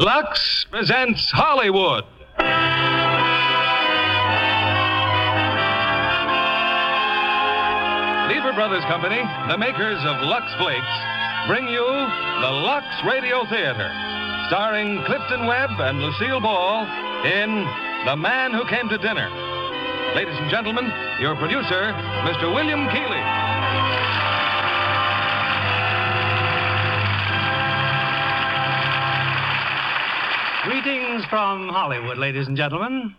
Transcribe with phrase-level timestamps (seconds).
[0.00, 2.04] Lux presents Hollywood.
[8.32, 9.20] Lever Brothers Company,
[9.52, 10.94] the makers of Lux Flakes,
[11.48, 13.92] bring you the Lux Radio Theater,
[14.48, 16.86] starring Clifton Webb and Lucille Ball
[17.28, 17.68] in
[18.06, 19.28] The Man Who Came to Dinner.
[20.16, 20.90] Ladies and gentlemen,
[21.20, 21.92] your producer,
[22.24, 22.48] Mr.
[22.54, 23.20] William Keighley.
[30.62, 33.16] Greetings from Hollywood, ladies and gentlemen.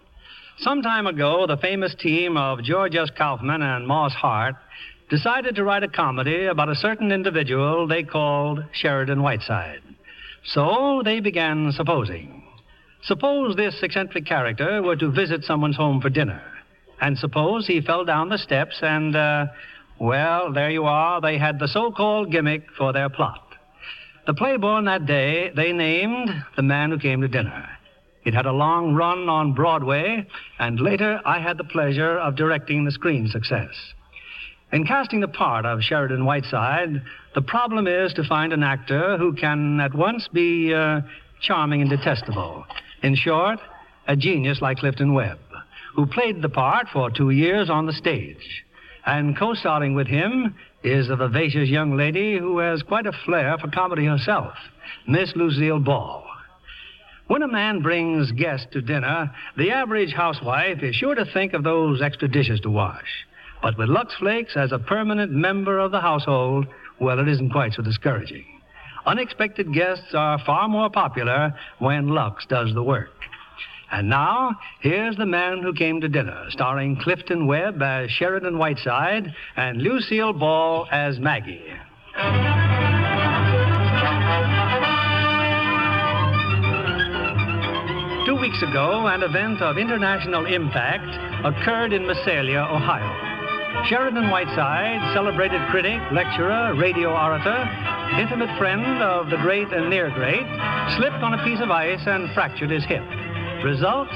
[0.60, 3.10] Some time ago, the famous team of George S.
[3.18, 4.54] Kaufman and Moss Hart
[5.10, 9.82] decided to write a comedy about a certain individual they called Sheridan Whiteside.
[10.46, 12.44] So they began supposing.
[13.06, 16.44] Suppose this eccentric character were to visit someone's home for dinner.
[17.02, 19.48] And suppose he fell down the steps and, uh,
[19.98, 21.20] well, there you are.
[21.20, 23.51] They had the so called gimmick for their plot.
[24.32, 27.68] The play born that day they named The Man Who Came to Dinner.
[28.24, 30.26] It had a long run on Broadway,
[30.58, 33.76] and later I had the pleasure of directing the screen success.
[34.72, 37.02] In casting the part of Sheridan Whiteside,
[37.36, 41.02] the problem is to find an actor who can at once be uh,
[41.42, 42.64] charming and detestable.
[43.04, 43.60] In short,
[44.08, 45.40] a genius like Clifton Webb,
[45.94, 48.64] who played the part for two years on the stage.
[49.06, 53.58] And co starring with him is a vivacious young lady who has quite a flair
[53.58, 54.54] for comedy herself,
[55.08, 56.26] Miss Lucille Ball.
[57.28, 61.64] When a man brings guests to dinner, the average housewife is sure to think of
[61.64, 63.26] those extra dishes to wash.
[63.62, 66.68] But with Lux Flakes as a permanent member of the household,
[67.00, 68.46] well, it isn't quite so discouraging.
[69.06, 73.10] Unexpected guests are far more popular when Lux does the work.
[73.92, 79.34] And now, here's The Man Who Came to Dinner, starring Clifton Webb as Sheridan Whiteside
[79.58, 81.62] and Lucille Ball as Maggie.
[88.26, 91.12] Two weeks ago, an event of international impact
[91.46, 93.32] occurred in Mesalia, Ohio.
[93.90, 97.68] Sheridan Whiteside, celebrated critic, lecturer, radio orator,
[98.18, 100.48] intimate friend of the great and near great,
[100.96, 103.04] slipped on a piece of ice and fractured his hip.
[103.64, 104.08] Result?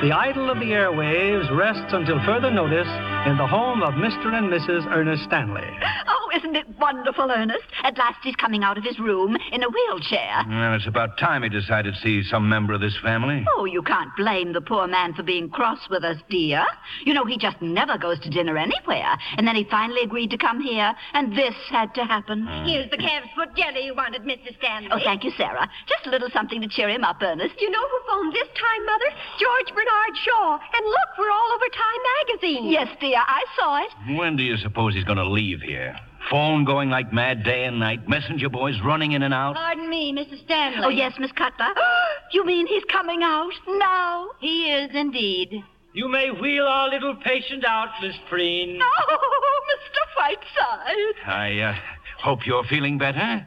[0.00, 2.88] The idol of the airwaves rests until further notice
[3.28, 4.32] in the home of Mr.
[4.32, 4.86] and Mrs.
[4.86, 5.68] Ernest Stanley.
[6.08, 7.64] Oh, isn't it wonderful, Ernest?
[7.84, 10.42] At last he's coming out of his room in a wheelchair.
[10.48, 13.44] Well, it's about time he decided to see some member of this family.
[13.58, 16.64] Oh, you can't blame the poor man for being cross with us, dear.
[17.04, 19.18] You know, he just never goes to dinner anywhere.
[19.36, 22.46] And then he finally agreed to come here, and this had to happen.
[22.46, 22.64] Hmm.
[22.64, 24.56] Here's the calf's foot jelly you wanted, Mr.
[24.56, 24.88] Stanley.
[24.92, 25.68] Oh, thank you, Sarah.
[25.86, 27.60] Just a little something to cheer him up, Ernest.
[27.60, 29.10] You know who phoned this time, Mother?
[29.38, 29.89] George Bernard
[30.24, 30.54] Shaw.
[30.54, 32.70] And look, we're all over Time magazine.
[32.70, 33.90] Yes, dear, I saw it.
[34.18, 35.94] When do you suppose he's going to leave here?
[36.30, 39.54] Phone going like mad day and night, messenger boys running in and out.
[39.56, 40.42] Pardon me, Mrs.
[40.44, 40.82] Stanley.
[40.84, 41.68] Oh, yes, Miss Cutler.
[42.32, 44.28] you mean he's coming out now?
[44.40, 45.64] He is indeed.
[45.92, 48.80] You may wheel our little patient out, Miss Preen.
[48.92, 50.00] Oh, Mr.
[50.16, 51.14] Whiteside.
[51.26, 51.74] I uh,
[52.18, 53.46] hope you're feeling better.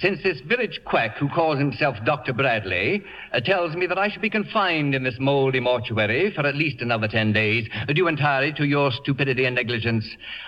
[0.00, 2.32] since this village quack who calls himself Dr.
[2.32, 3.02] Bradley
[3.32, 6.80] uh, tells me that I should be confined in this moldy mortuary for at least
[6.80, 10.06] another ten days, due entirely to your stupidity and negligence,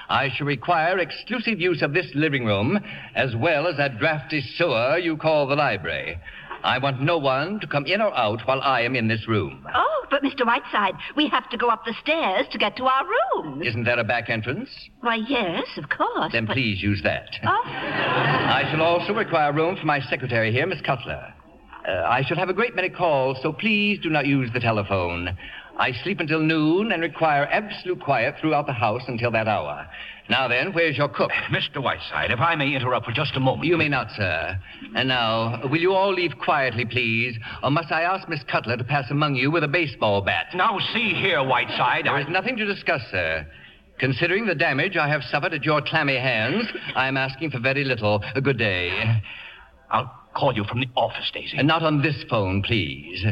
[0.09, 2.79] I shall require exclusive use of this living room
[3.15, 6.19] as well as that drafty sewer you call the library.
[6.64, 9.66] I want no one to come in or out while I am in this room.
[9.75, 10.46] Oh, but Mr.
[10.46, 13.66] Whiteside, we have to go up the stairs to get to our rooms.
[13.66, 14.70] Isn't there a back entrance?
[15.00, 16.32] Why, yes, of course.
[16.32, 17.28] Then but- please use that.
[17.44, 21.34] Oh, I shall also require room for my secretary here, Miss Cutler.
[21.87, 25.37] Uh, I shall have a great many calls, so please do not use the telephone.
[25.78, 29.87] I sleep until noon and require absolute quiet throughout the house until that hour.
[30.29, 31.31] Now then, where's your cook?
[31.50, 31.82] Mr.
[31.82, 33.67] Whiteside, if I may interrupt for just a moment.
[33.67, 34.59] You may not, sir.
[34.94, 37.37] And now, will you all leave quietly, please?
[37.62, 40.47] Or must I ask Miss Cutler to pass among you with a baseball bat?
[40.55, 42.06] Now, see here, Whiteside.
[42.06, 42.23] There I...
[42.23, 43.47] is nothing to discuss, sir.
[43.99, 46.65] Considering the damage I have suffered at your clammy hands,
[46.97, 48.25] I am asking for very little.
[48.35, 49.21] A good day.
[49.91, 51.57] I'll call you from the office, Daisy.
[51.57, 53.25] And not on this phone, please.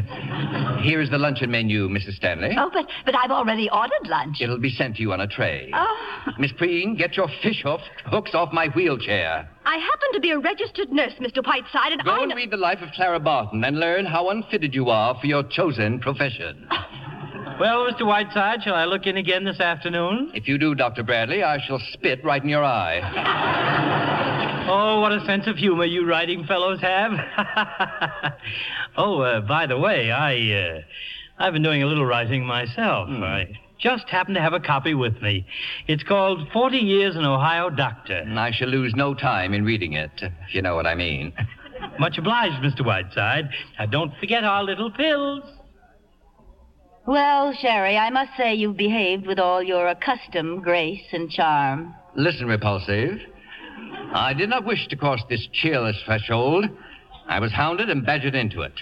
[0.81, 2.15] Here is the luncheon menu, Mrs.
[2.15, 2.55] Stanley.
[2.57, 4.37] oh but, but I've already ordered lunch.
[4.41, 5.69] It'll be sent to you on a tray.
[5.73, 9.49] Oh, Miss Preen, get your fish hook, hooks off my wheelchair.
[9.65, 11.45] I happen to be a registered nurse, Mr.
[11.45, 14.73] Whiteside, and Go I and read the life of Clara Barton and learn how unfitted
[14.73, 16.67] you are for your chosen profession.
[17.59, 18.05] Well, Mr.
[18.05, 20.31] Whiteside, shall I look in again this afternoon?
[20.33, 21.03] If you do, Dr.
[21.03, 24.49] Bradley, I shall spit right in your eye.
[24.65, 27.11] Oh, what a sense of humor you writing fellows have.
[28.97, 30.81] oh, uh, by the way, I, uh,
[31.37, 33.09] I've been doing a little writing myself.
[33.09, 35.45] I just happen to have a copy with me.
[35.87, 38.15] It's called 40 Years an Ohio Doctor.
[38.15, 41.33] And I shall lose no time in reading it, if you know what I mean.
[41.99, 42.85] Much obliged, Mr.
[42.85, 43.49] Whiteside.
[43.77, 45.43] Now, don't forget our little pills.
[47.05, 51.93] well, Sherry, I must say you've behaved with all your accustomed grace and charm.
[52.15, 53.19] Listen, Repulsive.
[54.13, 56.65] I did not wish to cross this cheerless threshold.
[57.27, 58.73] I was hounded and badgered into it.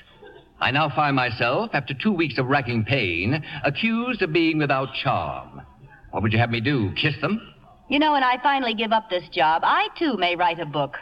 [0.60, 5.62] I now find myself, after two weeks of racking pain, accused of being without charm.
[6.12, 6.92] What would you have me do?
[6.94, 7.42] Kiss them?
[7.90, 10.98] You know, when I finally give up this job, I too may write a book.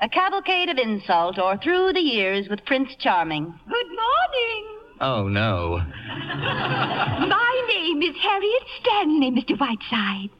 [0.00, 3.44] A cavalcade of insult or through the years with Prince Charming.
[3.44, 4.78] Good morning.
[5.00, 5.78] Oh, no.
[6.08, 9.58] My name is Harriet Stanley, Mr.
[9.58, 10.30] Whiteside.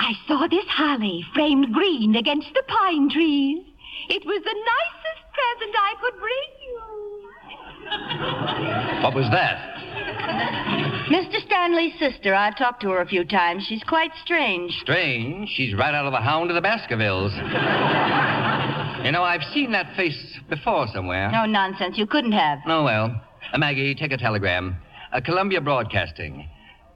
[0.00, 3.62] I saw this holly framed green against the pine trees.
[4.08, 6.80] It was the nicest present I could bring you.
[9.02, 9.76] What was that?
[11.10, 11.44] Mr.
[11.44, 13.64] Stanley's sister, I've talked to her a few times.
[13.68, 14.72] She's quite strange.
[14.80, 15.48] Strange.
[15.50, 17.32] She's right out of the Hound of the Baskervilles.
[19.04, 21.30] you know, I've seen that face before somewhere.
[21.30, 21.98] No nonsense.
[21.98, 22.60] You couldn't have.
[22.66, 23.20] Oh, well.
[23.52, 24.76] Uh, Maggie, take a telegram.
[25.12, 26.48] Uh, Columbia Broadcasting.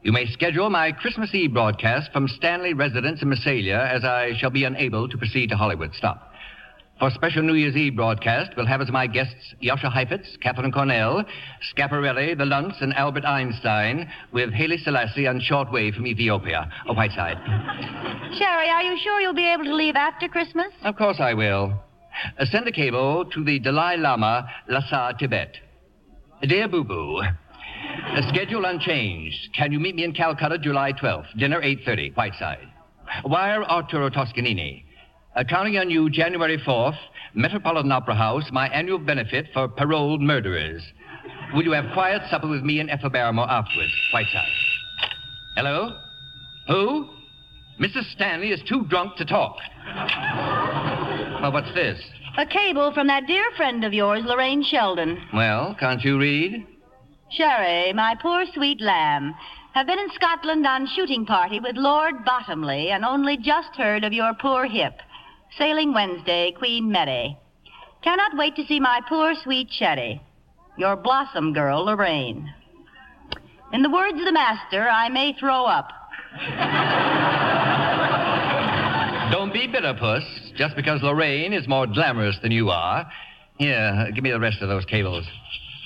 [0.04, 4.50] You may schedule my Christmas Eve broadcast from Stanley residence in Mesalia, as I shall
[4.50, 5.94] be unable to proceed to Hollywood.
[5.94, 6.30] Stop.
[7.00, 11.24] For special New Year's Eve broadcast, we'll have as my guests Jascha Heifetz, Katharine Cornell,
[11.72, 17.38] Schiaparelli, the Lunts, and Albert Einstein, with Haile Selassie on shortwave from Ethiopia, a Whiteside.
[18.36, 20.68] Sherry, are you sure you'll be able to leave after Christmas?
[20.82, 21.82] Of course I will.
[22.38, 25.56] Uh, send a cable to the Dalai Lama, Lhasa, Tibet.
[26.42, 27.22] Dear Boo Boo,
[28.12, 29.50] uh, schedule unchanged.
[29.56, 31.26] Can you meet me in Calcutta July 12th?
[31.38, 32.68] Dinner 8.30, Whiteside.
[33.24, 34.84] Wire Arturo Toscanini.
[35.36, 36.96] Uh, counting on you January 4th,
[37.34, 40.82] Metropolitan Opera House, my annual benefit for paroled murderers.
[41.54, 43.92] Will you have quiet supper with me and Ethel Barrymore afterwards?
[44.12, 44.48] Whiteside.
[45.56, 45.96] Hello?
[46.68, 47.08] Who?
[47.80, 48.10] Mrs.
[48.12, 49.56] Stanley is too drunk to talk.
[51.42, 52.00] Well, what's this?
[52.38, 55.20] A cable from that dear friend of yours, Lorraine Sheldon.
[55.32, 56.66] Well, can't you read?
[57.36, 59.34] Sherry, my poor sweet lamb,
[59.72, 64.12] have been in Scotland on shooting party with Lord Bottomley and only just heard of
[64.12, 65.00] your poor hip.
[65.58, 67.36] Sailing Wednesday, Queen Mary.
[68.02, 70.22] Cannot wait to see my poor sweet Sherry.
[70.78, 72.52] Your blossom girl, Lorraine.
[73.72, 75.88] In the words of the master, I may throw up.
[79.32, 80.24] Don't be bitter, Puss.
[80.56, 83.10] Just because Lorraine is more glamorous than you are.
[83.58, 85.26] Here, give me the rest of those cables.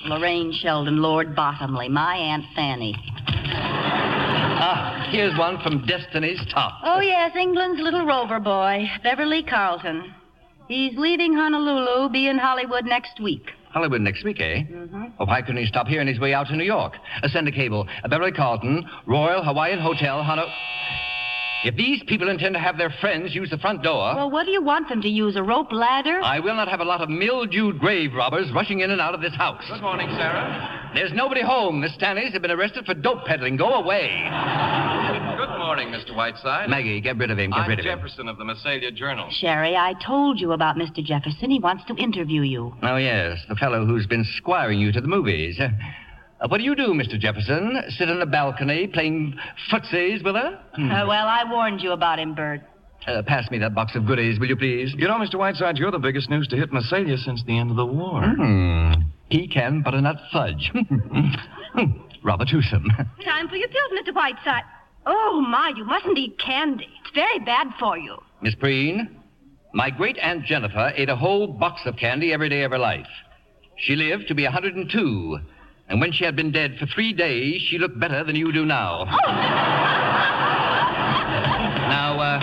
[0.05, 2.95] Lorraine Sheldon, Lord Bottomley, my Aunt Fanny.
[4.61, 6.79] Ah, here's one from Destiny's Tot.
[6.83, 10.13] Oh, yes, England's little rover boy, Beverly Carlton.
[10.67, 13.43] He's leaving Honolulu, be in Hollywood next week.
[13.71, 14.63] Hollywood next week, eh?
[14.63, 15.03] Mm-hmm.
[15.19, 16.93] Well, why couldn't he stop here on his way out to New York?
[17.21, 17.87] Uh, send a cable.
[18.03, 20.51] Uh, Beverly Carlton, Royal Hawaiian Hotel, Honolulu.
[21.65, 24.51] If these people intend to have their friends use the front door, Well, what do
[24.51, 25.35] you want them to use?
[25.35, 26.21] A rope ladder?
[26.23, 29.19] I will not have a lot of mildewed grave robbers rushing in and out of
[29.19, 29.63] this house.
[29.69, 30.91] Good morning, Sarah.
[30.95, 31.81] There's nobody home.
[31.81, 33.57] The Stanleys have been arrested for dope peddling.
[33.57, 34.07] Go away.
[35.37, 36.15] Good morning, Mr.
[36.15, 36.69] Whiteside.
[36.69, 37.51] Maggie, get rid of him.
[37.51, 37.97] Get I'm rid of him.
[37.97, 39.27] Jefferson of the Mesalia Journal.
[39.29, 41.03] Sherry, I told you about Mr.
[41.03, 41.51] Jefferson.
[41.51, 42.73] He wants to interview you.
[42.83, 45.59] Oh, yes, the fellow who's been squiring you to the movies.
[46.41, 47.19] Uh, what do you do, Mr.
[47.19, 47.81] Jefferson?
[47.89, 49.37] Sit on the balcony playing
[49.71, 50.59] footsies with her?
[50.73, 52.61] Uh, well, I warned you about him, Bert.
[53.07, 54.93] Uh, pass me that box of goodies, will you please?
[54.97, 55.35] You know, Mr.
[55.35, 58.21] Whiteside, you're the biggest news to hit Mesalia since the end of the war.
[58.23, 58.91] Hmm.
[59.31, 60.71] Pecan butternut fudge.
[62.23, 62.85] Robert Hewsome.
[63.23, 64.13] Time for your pills, Mr.
[64.13, 64.63] Whiteside.
[65.05, 66.87] Oh, my, you mustn't eat candy.
[67.01, 68.17] It's very bad for you.
[68.41, 69.17] Miss Preen,
[69.73, 73.07] my great Aunt Jennifer ate a whole box of candy every day of her life.
[73.77, 75.39] She lived to be a 102,
[75.89, 78.65] and when she had been dead for three days, she looked better than you do
[78.65, 79.05] now.
[81.89, 82.39] now, uh,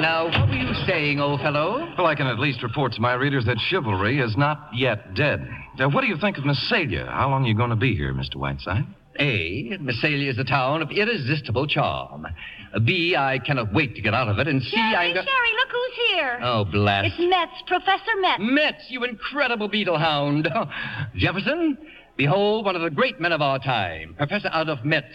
[0.00, 1.92] now, what were you saying, old fellow?
[1.98, 5.46] Well, I can at least report to my readers that chivalry is not yet dead.
[5.78, 7.06] Now, what do you think of Mesalia?
[7.08, 8.36] How long are you going to be here, Mr.
[8.36, 8.84] Whiteside?
[9.18, 12.26] Eh, a, Mesalia is a town of irresistible charm.
[12.72, 14.46] Uh, B, I cannot wait to get out of it.
[14.46, 16.38] And C, Sherry, I'm go- Sherry, look who's here.
[16.42, 17.08] Oh, blast.
[17.08, 18.40] It's Metz, Professor Metz.
[18.40, 20.48] Metz, you incredible beetle hound.
[21.16, 21.76] Jefferson,
[22.18, 25.06] behold one of the great men of our time, Professor Adolf Metz,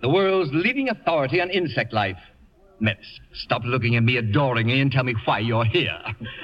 [0.00, 2.18] the world's leading authority on insect life.
[2.80, 5.98] Metz, stop looking at me adoringly and tell me why you're here.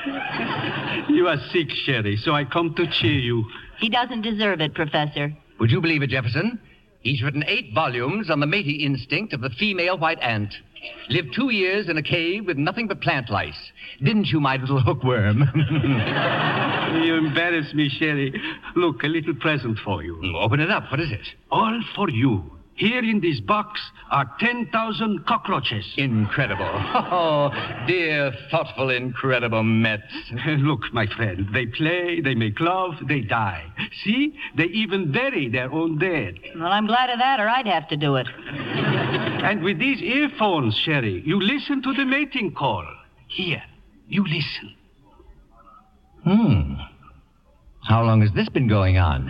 [1.09, 3.45] You are sick, Sherry, so I come to cheer you.
[3.79, 5.33] He doesn't deserve it, Professor.
[5.59, 6.59] Would you believe it, Jefferson?
[7.01, 10.55] He's written eight volumes on the mating instinct of the female white ant.
[11.09, 13.71] Lived two years in a cave with nothing but plant lice.
[14.03, 15.43] Didn't you, my little hookworm?
[16.93, 18.39] You embarrass me, Sherry.
[18.77, 20.37] Look, a little present for you.
[20.37, 20.91] Open it up.
[20.91, 21.27] What is it?
[21.51, 22.51] All for you.
[22.75, 25.85] Here in this box are 10,000 cockroaches.
[25.97, 26.71] Incredible.
[27.15, 27.51] Oh,
[27.87, 30.03] dear, thoughtful, incredible Metz.
[30.47, 33.65] Look, my friend, they play, they make love, they die.
[34.05, 34.35] See?
[34.57, 36.39] They even bury their own dead.
[36.57, 38.27] Well, I'm glad of that, or I'd have to do it.
[39.43, 42.87] And with these earphones, Sherry, you listen to the mating call.
[43.27, 43.63] Here,
[44.07, 44.77] you listen.
[46.25, 46.75] Hmm.
[47.83, 49.29] How long has this been going on?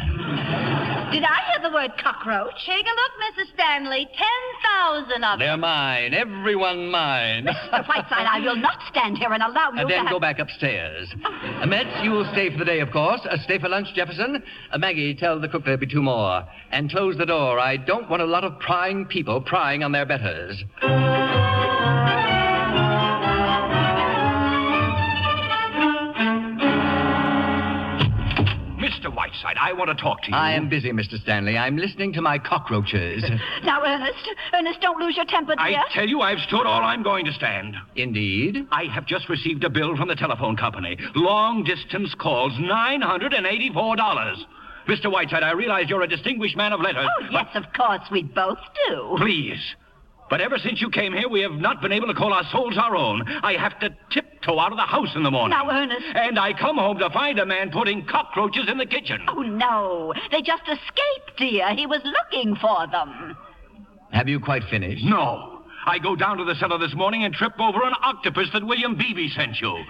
[1.13, 2.55] Did I hear the word cockroach?
[2.67, 3.13] Take a look,
[3.49, 3.55] Mrs.
[3.55, 4.09] Stanley.
[4.17, 5.47] Ten thousand of them.
[5.47, 7.45] They're mine, everyone mine.
[7.47, 7.87] Mr.
[7.87, 10.13] Whiteside, I will not stand here and allow you And to then have...
[10.13, 11.13] go back upstairs.
[11.25, 13.21] Uh, Metz, you will stay for the day, of course.
[13.29, 14.43] Uh, stay for lunch, Jefferson.
[14.71, 16.45] Uh, Maggie, tell the cook there'll be two more.
[16.71, 17.59] And close the door.
[17.61, 20.63] I don't want a lot of prying people prying on their betters.
[29.33, 29.45] Mr.
[29.45, 30.37] Whiteside, I want to talk to you.
[30.37, 31.21] I am busy, Mr.
[31.23, 31.57] Stanley.
[31.57, 33.25] I'm listening to my cockroaches.
[33.65, 35.79] Now, Ernest, Ernest, don't lose your temper, dear.
[35.79, 37.77] I tell you, I've stood all I'm going to stand.
[37.97, 38.67] Indeed.
[38.73, 40.97] I have just received a bill from the telephone company.
[41.15, 44.35] Long distance calls, $984.
[44.89, 45.13] Mr.
[45.13, 47.07] Whiteside, I realize you're a distinguished man of letters.
[47.09, 48.59] Oh, yes, of course, we both
[48.89, 49.15] do.
[49.19, 49.61] Please.
[50.33, 52.79] But ever since you came here, we have not been able to call our souls
[52.79, 53.21] our own.
[53.43, 55.51] I have to tiptoe out of the house in the morning.
[55.51, 56.07] Now, Ernest.
[56.15, 59.21] And I come home to find a man putting cockroaches in the kitchen.
[59.29, 60.15] Oh, no.
[60.31, 61.75] They just escaped, dear.
[61.75, 63.37] He was looking for them.
[64.13, 65.05] Have you quite finished?
[65.05, 65.65] No.
[65.85, 68.97] I go down to the cellar this morning and trip over an octopus that William
[68.97, 69.85] Beebe sent you.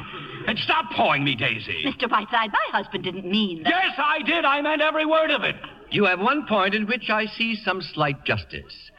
[0.49, 1.84] And stop pawing me, Daisy.
[1.87, 2.11] Mr.
[2.11, 3.68] Whiteside, my husband didn't mean that.
[3.70, 4.44] Yes, I did.
[4.44, 5.54] I meant every word of it.
[5.92, 8.90] You have one point in which I see some slight justice.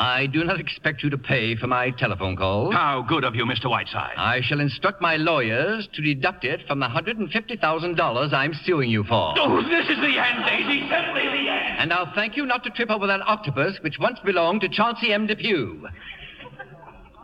[0.00, 2.72] I do not expect you to pay for my telephone call.
[2.72, 3.68] How good of you, Mr.
[3.68, 4.14] Whiteside.
[4.16, 9.34] I shall instruct my lawyers to deduct it from the $150,000 I'm suing you for.
[9.36, 10.80] Oh, this is the end, Daisy.
[10.88, 11.78] Simply the end.
[11.80, 15.12] And I'll thank you not to trip over that octopus which once belonged to Chauncey
[15.12, 15.26] M.
[15.26, 15.86] Depew.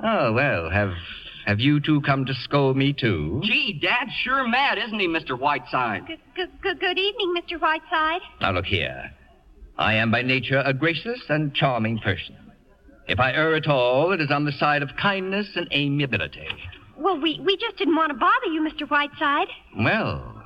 [0.04, 0.92] Oh, well, have
[1.46, 3.40] have you two come to scold me too?
[3.42, 5.38] Gee, Dad's sure mad, isn't he, Mr.
[5.38, 6.06] Whiteside?
[6.06, 7.58] Good, good, good, good evening, Mr.
[7.58, 8.20] Whiteside.
[8.42, 9.12] Now look here.
[9.78, 12.36] I am by nature a gracious and charming person.
[13.08, 16.48] If I err at all, it is on the side of kindness and amiability.
[16.96, 18.88] Well, we, we just didn't want to bother you, Mr.
[18.88, 19.48] Whiteside.
[19.78, 20.42] Well,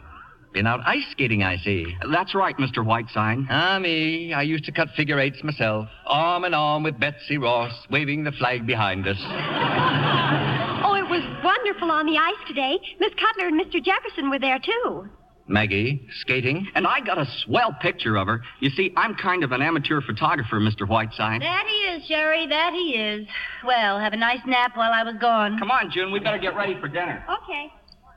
[0.52, 1.86] been out ice skating, I see.
[2.12, 2.84] That's right, Mr.
[2.84, 3.38] Whiteside.
[3.48, 4.32] Ah, me.
[4.34, 8.32] I used to cut figure eights myself, arm in arm with Betsy Ross, waving the
[8.32, 9.18] flag behind us.
[10.82, 12.78] Oh, it was wonderful on the ice today.
[12.98, 13.84] Miss Cutler and Mr.
[13.84, 15.08] Jefferson were there, too.
[15.50, 16.69] Maggie, skating?
[16.75, 18.42] And I got a swell picture of her.
[18.61, 20.88] You see, I'm kind of an amateur photographer, Mr.
[20.88, 21.42] Whiteside.
[21.42, 23.26] That he is, Sherry, that he is.
[23.66, 25.59] Well, have a nice nap while I was gone.
[25.59, 27.25] Come on, June, we better get ready for dinner.
[27.42, 27.73] Okay.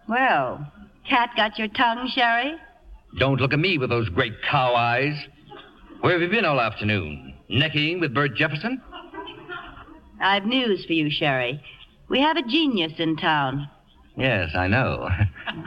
[0.08, 0.72] Well,
[1.10, 2.56] cat got your tongue, Sherry?
[3.18, 5.16] Don't look at me with those great cow eyes.
[6.02, 7.34] Where have you been all afternoon?
[7.50, 8.82] Necking with Bert Jefferson?
[10.22, 11.62] I've news for you, Sherry.
[12.10, 13.70] We have a genius in town.
[14.16, 15.10] Yes, I know.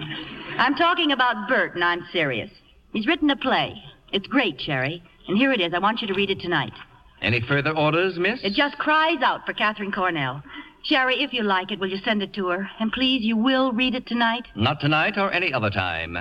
[0.58, 2.50] I'm talking about Bert, and I'm serious.
[2.92, 3.82] He's written a play.
[4.12, 5.02] It's great, Sherry.
[5.28, 5.74] And here it is.
[5.74, 6.72] I want you to read it tonight.
[7.20, 8.40] Any further orders, miss?
[8.44, 10.42] It just cries out for Katharine Cornell.
[10.84, 12.70] Sherry, if you like it, will you send it to her?
[12.78, 14.44] And please, you will read it tonight?
[14.54, 16.16] Not tonight or any other time.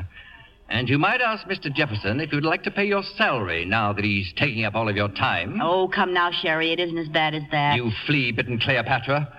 [0.67, 1.71] And you might ask Mr.
[1.71, 4.95] Jefferson if you'd like to pay your salary now that he's taking up all of
[4.95, 5.61] your time.
[5.61, 6.73] Oh, come now, Sherry.
[6.73, 7.75] It isn't as bad as that.
[7.75, 9.31] You flea bitten Cleopatra.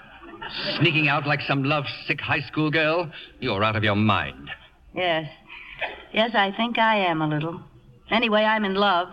[0.79, 3.11] Sneaking out like some love-sick high school girl.
[3.41, 4.51] You're out of your mind.
[4.95, 5.31] Yes.
[6.13, 7.61] Yes, I think I am a little.
[8.11, 9.09] Anyway, I'm in love.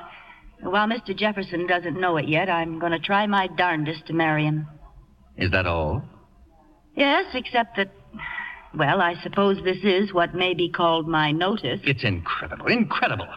[0.62, 1.16] While Mr.
[1.16, 4.68] Jefferson doesn't know it yet, I'm going to try my darndest to marry him.
[5.38, 6.04] Is that all?
[6.96, 7.92] Yes, except that,
[8.74, 11.82] well, I suppose this is what may be called my notice.
[11.84, 13.28] It's incredible, incredible.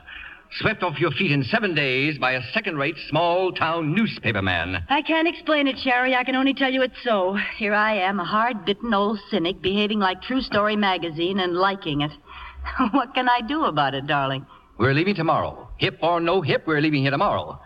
[0.61, 4.83] Swept off your feet in seven days by a second rate small town newspaper man.
[4.89, 6.15] I can't explain it, Sherry.
[6.15, 7.37] I can only tell you it's so.
[7.59, 12.01] Here I am, a hard bitten old cynic, behaving like True Story magazine and liking
[12.01, 12.13] it.
[12.93, 14.47] what can I do about it, darling?
[14.79, 15.69] We're leaving tomorrow.
[15.79, 17.61] Hip or no hip, we're leaving here tomorrow.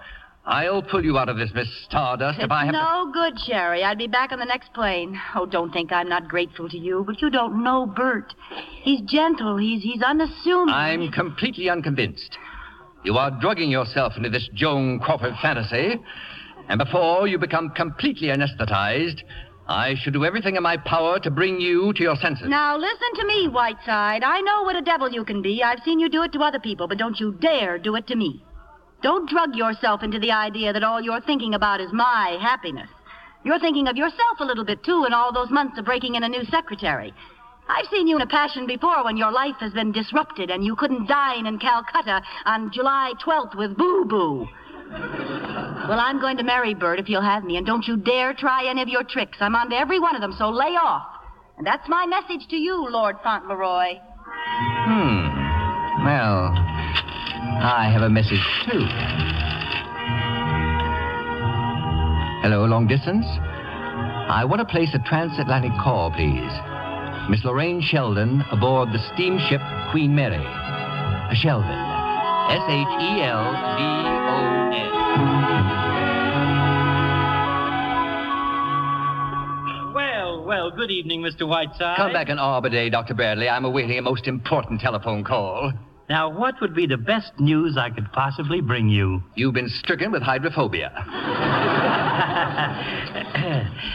[0.44, 2.80] I'll pull you out of this, Miss Stardust, It's if I have to.
[2.80, 3.84] no good, Sherry.
[3.84, 5.20] I'd be back on the next plane.
[5.36, 8.32] Oh, don't think I'm not grateful to you, but you don't know Bert.
[8.82, 9.58] He's gentle.
[9.58, 10.74] He's he's unassuming.
[10.74, 12.36] I'm completely unconvinced.
[13.02, 15.98] You are drugging yourself into this Joan Crawford fantasy,
[16.68, 19.22] and before you become completely anesthetized,
[19.66, 22.48] I should do everything in my power to bring you to your senses.
[22.48, 24.22] Now listen to me, Whiteside.
[24.22, 25.62] I know what a devil you can be.
[25.62, 28.16] I've seen you do it to other people, but don't you dare do it to
[28.16, 28.44] me.
[29.02, 32.90] Don't drug yourself into the idea that all you're thinking about is my happiness.
[33.44, 36.24] You're thinking of yourself a little bit, too, in all those months of breaking in
[36.24, 37.14] a new secretary.
[37.70, 40.74] I've seen you in a passion before when your life has been disrupted and you
[40.74, 44.48] couldn't dine in Calcutta on July 12th with Boo Boo.
[44.90, 48.68] Well, I'm going to marry Bert if you'll have me, and don't you dare try
[48.68, 49.38] any of your tricks.
[49.40, 51.06] I'm on to every one of them, so lay off.
[51.58, 53.94] And that's my message to you, Lord Fauntleroy.
[53.94, 56.04] Hmm.
[56.04, 56.52] Well,
[57.62, 58.84] I have a message, too.
[62.42, 63.26] Hello, long distance?
[63.26, 66.50] I want to place a transatlantic call, please.
[67.30, 69.60] Miss Lorraine Sheldon aboard the steamship
[69.92, 70.42] Queen Mary.
[71.36, 71.70] Sheldon.
[71.70, 73.84] S H E L D
[74.26, 74.38] O
[74.74, 74.90] N.
[79.94, 81.46] Well, well, good evening, Mr.
[81.46, 81.96] Whiteside.
[81.96, 83.14] Come back in Arbor Day, Dr.
[83.14, 83.48] Bradley.
[83.48, 85.72] I'm awaiting a most important telephone call.
[86.08, 89.22] Now, what would be the best news I could possibly bring you?
[89.36, 90.90] You've been stricken with hydrophobia.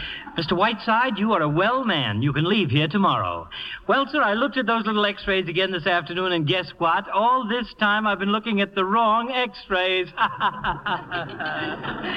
[0.36, 0.54] Mr.
[0.56, 2.20] Whiteside, you are a well man.
[2.20, 3.48] You can leave here tomorrow.
[3.88, 7.08] Well, sir, I looked at those little x-rays again this afternoon, and guess what?
[7.08, 10.08] All this time I've been looking at the wrong x-rays.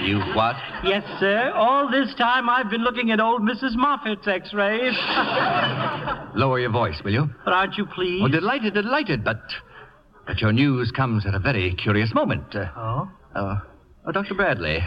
[0.06, 0.56] You what?
[0.84, 1.52] yes, sir.
[1.54, 3.76] All this time I've been looking at old Mrs.
[3.76, 4.94] Moffat's x-rays.
[6.36, 7.30] Lower your voice, will you?
[7.46, 8.24] but aren't you pleased?
[8.24, 9.42] Oh, delighted, delighted, but
[10.26, 12.56] but your news comes at a very curious moment.
[12.56, 13.10] Uh, Oh?
[13.36, 13.56] uh,
[14.08, 14.36] oh, Dr.
[14.36, 14.78] Bradley,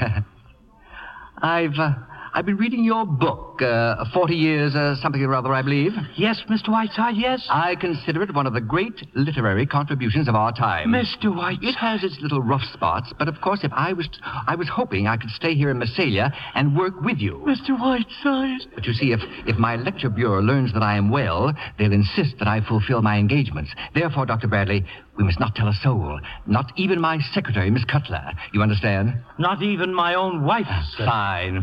[1.42, 1.92] I've uh,
[2.34, 5.92] I've been reading your book, uh, Forty Years, uh, something or other, I believe.
[6.16, 6.70] Yes, Mr.
[6.70, 7.46] Whiteside, yes.
[7.50, 10.88] I consider it one of the great literary contributions of our time.
[10.88, 11.34] Mr.
[11.34, 11.62] Whiteside.
[11.62, 14.08] It has its little rough spots, but of course, if I was
[14.46, 17.42] I was hoping I could stay here in Mesalia and work with you.
[17.46, 17.78] Mr.
[17.78, 18.66] Whiteside.
[18.74, 22.36] But you see, if, if my lecture bureau learns that I am well, they'll insist
[22.38, 23.70] that I fulfill my engagements.
[23.94, 24.48] Therefore, Dr.
[24.48, 24.86] Bradley,
[25.18, 26.18] we must not tell a soul.
[26.46, 28.32] Not even my secretary, Miss Cutler.
[28.54, 29.20] You understand?
[29.38, 30.66] Not even my own wife.
[30.96, 31.04] sir.
[31.04, 31.62] Fine,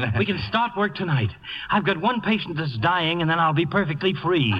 [0.00, 0.18] fine.
[0.18, 1.30] We can start work tonight.
[1.70, 4.52] I've got one patient that's dying, and then I'll be perfectly free.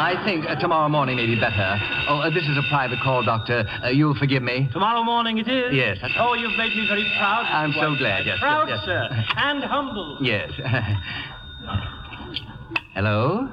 [0.00, 1.76] I think uh, tomorrow morning may be better.
[2.08, 3.64] Oh, uh, this is a private call, Doctor.
[3.84, 4.68] Uh, you'll forgive me.
[4.72, 5.74] Tomorrow morning it is?
[5.74, 7.44] Yes, Oh, you've made me very proud.
[7.46, 8.86] I'm so glad, yes, Proud, yes, yes.
[8.86, 10.18] sir, and humble.
[10.20, 10.50] Yes.
[12.94, 13.48] Hello?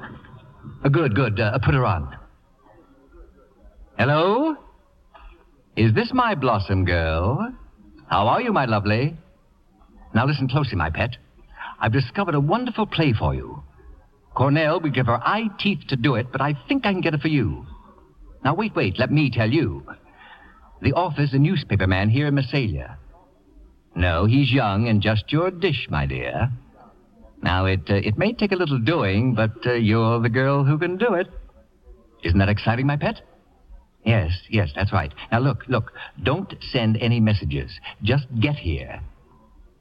[0.84, 1.40] Uh, good, good.
[1.40, 2.16] Uh, put her on.
[3.98, 4.56] Hello?
[5.76, 7.54] Is this my blossom girl?
[8.08, 9.18] How are you, my lovely?
[10.16, 11.18] Now listen closely, my pet.
[11.80, 13.62] I've discovered a wonderful play for you.
[14.34, 17.14] Cornell would give her eye teeth to do it, but I think I can get
[17.14, 17.66] it for you.
[18.44, 19.86] Now wait, wait, let me tell you.
[20.82, 22.98] The author's a newspaper man here in Mesalia.
[23.94, 26.50] No, he's young and just your dish, my dear.
[27.42, 30.78] Now, it, uh, it may take a little doing, but uh, you're the girl who
[30.78, 31.28] can do it.
[32.24, 33.22] Isn't that exciting, my pet?
[34.06, 35.14] Yes, yes, that's right.
[35.32, 35.92] Now, look, look,
[36.24, 37.72] don't send any messages.
[38.02, 39.02] Just get here.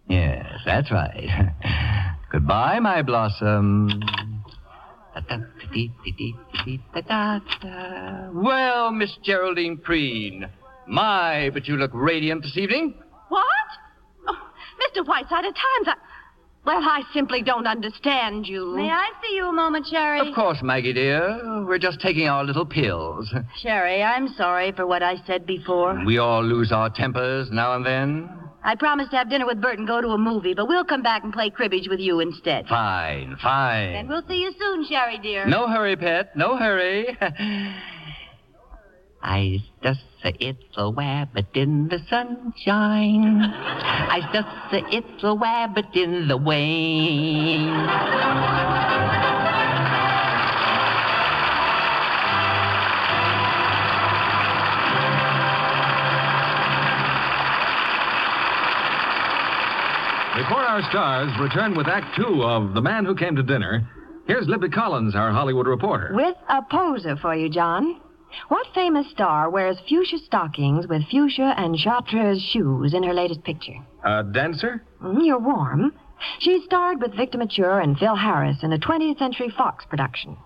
[0.08, 1.28] Yes, that's right.
[2.32, 3.90] Goodbye, my blossom.
[8.34, 10.46] Well, Miss Geraldine Preen,
[10.86, 12.94] my, but you look radiant this evening.
[13.28, 13.44] What?
[14.28, 14.36] Oh,
[14.80, 15.06] Mr.
[15.06, 15.94] Whiteside, at times I.
[16.66, 18.74] Well, I simply don't understand you.
[18.74, 20.26] May I see you a moment, Sherry?
[20.26, 21.62] Of course, Maggie dear.
[21.66, 23.32] We're just taking our little pills.
[23.60, 26.02] Sherry, I'm sorry for what I said before.
[26.06, 28.30] We all lose our tempers now and then.
[28.66, 31.02] I promised to have dinner with Bert and go to a movie, but we'll come
[31.02, 32.66] back and play cribbage with you instead.
[32.66, 33.94] Fine, fine.
[33.94, 35.44] And we'll see you soon, Sherry dear.
[35.44, 36.34] No hurry, pet.
[36.34, 37.14] No hurry.
[39.22, 43.42] I just a ittle wabbit in the sunshine.
[43.42, 47.68] I just a ittle wabbit in the rain.
[60.36, 63.88] Before our stars return with Act Two of The Man Who Came to Dinner,
[64.26, 66.10] here's Libby Collins, our Hollywood reporter.
[66.12, 68.00] With a poser for you, John.
[68.48, 73.76] What famous star wears fuchsia stockings with fuchsia and chartreuse shoes in her latest picture?
[74.04, 74.82] A dancer?
[75.00, 75.92] Mm, you're warm.
[76.40, 80.36] She starred with Victor Mature and Phil Harris in a 20th Century Fox production.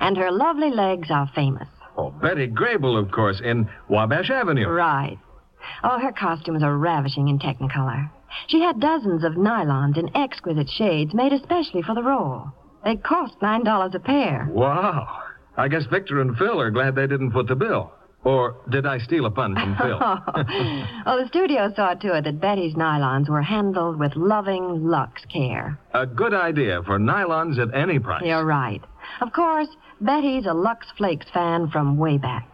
[0.00, 1.68] And her lovely legs are famous.
[1.98, 4.68] Oh, Betty Grable, of course, in Wabash Avenue.
[4.68, 5.18] Right.
[5.82, 8.10] Oh, her costumes are ravishing in Technicolor.
[8.48, 12.48] She had dozens of nylons in exquisite shades made especially for the role.
[12.84, 14.48] They cost $9 a pair.
[14.50, 15.20] Wow.
[15.56, 17.92] I guess Victor and Phil are glad they didn't foot the bill.
[18.24, 19.98] Or did I steal a pun from Phil?
[21.06, 25.78] oh, the studio saw to it that Betty's nylons were handled with loving Lux care.
[25.92, 28.22] a good idea for nylons at any price.
[28.24, 28.82] You're right.
[29.20, 29.68] Of course,
[30.00, 32.50] Betty's a Lux Flakes fan from way back.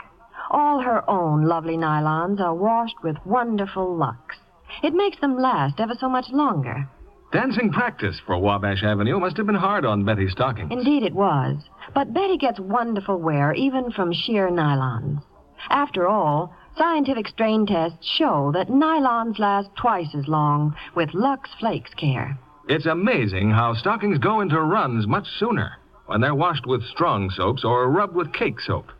[0.50, 4.36] All her own lovely nylons are washed with wonderful Lux.
[4.82, 6.88] It makes them last ever so much longer.
[7.32, 10.72] Dancing practice for Wabash Avenue must have been hard on Betty's stockings.
[10.72, 11.56] Indeed, it was.
[11.94, 15.22] But Betty gets wonderful wear even from sheer nylons.
[15.68, 21.94] After all, scientific strain tests show that nylons last twice as long with Lux Flakes
[21.94, 22.38] care.
[22.68, 27.64] It's amazing how stockings go into runs much sooner when they're washed with strong soaps
[27.64, 28.90] or rubbed with cake soap.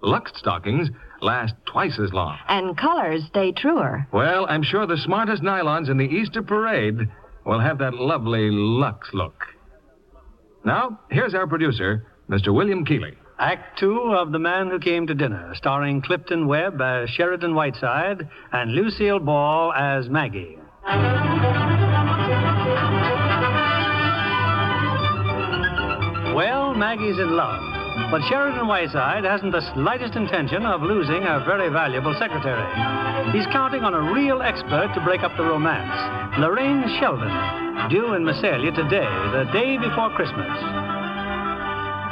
[0.00, 0.90] Lux stockings
[1.24, 2.38] last twice as long.
[2.48, 4.06] And colors stay truer.
[4.12, 6.98] Well, I'm sure the smartest nylons in the Easter parade
[7.44, 9.34] will have that lovely Lux look.
[10.64, 12.54] Now, here's our producer, Mr.
[12.54, 13.14] William Keighley.
[13.38, 18.28] Act two of The Man Who Came to Dinner, starring Clifton Webb as Sheridan Whiteside
[18.52, 20.58] and Lucille Ball as Maggie.
[26.34, 27.62] Well, Maggie's in love,
[28.10, 32.66] but Sheridan Whiteside hasn't the slightest intention of losing a very valuable secretary.
[33.32, 37.32] He's counting on a real expert to break up the romance, Lorraine Sheldon,
[37.88, 40.52] due in Mesalia today, the day before Christmas.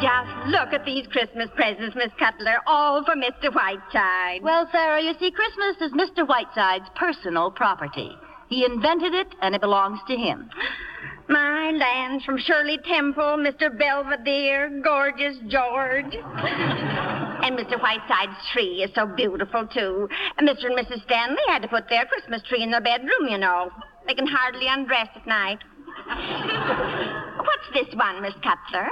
[0.02, 3.54] Just look at these Christmas presents, Miss Cutler, all for Mr.
[3.54, 4.42] Whiteside.
[4.42, 6.26] Well, Sarah, you see, Christmas is Mr.
[6.26, 8.10] Whiteside's personal property.
[8.48, 10.50] He invented it, and it belongs to him.
[11.32, 13.70] My lands from Shirley Temple, Mr.
[13.78, 16.14] Belvedere, gorgeous George.
[16.14, 17.80] and Mr.
[17.80, 20.10] Whiteside's tree is so beautiful, too.
[20.36, 20.66] And Mr.
[20.66, 21.02] and Mrs.
[21.04, 23.70] Stanley had to put their Christmas tree in their bedroom, you know.
[24.06, 25.60] They can hardly undress at night.
[27.38, 28.90] What's this one, Miss Cutler?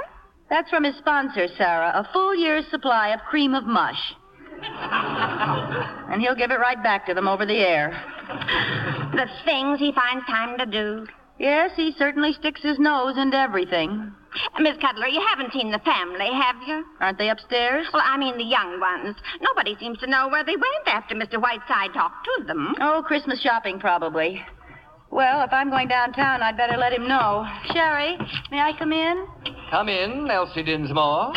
[0.49, 4.15] That's from his sponsor, Sarah, a full year's supply of cream of mush.
[4.63, 7.91] and he'll give it right back to them over the air.
[9.13, 11.05] The things he finds time to do.
[11.39, 14.13] Yes, he certainly sticks his nose into everything.
[14.59, 16.85] Miss Cutler, you haven't seen the family, have you?
[16.99, 17.87] Aren't they upstairs?
[17.93, 19.15] Well, I mean the young ones.
[19.41, 21.41] Nobody seems to know where they went after Mr.
[21.41, 22.73] Whiteside talked to them.
[22.79, 24.41] Oh, Christmas shopping, probably.
[25.09, 27.45] Well, if I'm going downtown, I'd better let him know.
[27.73, 28.17] Sherry,
[28.49, 29.27] may I come in?
[29.69, 31.33] Come in, Elsie Dinsmore.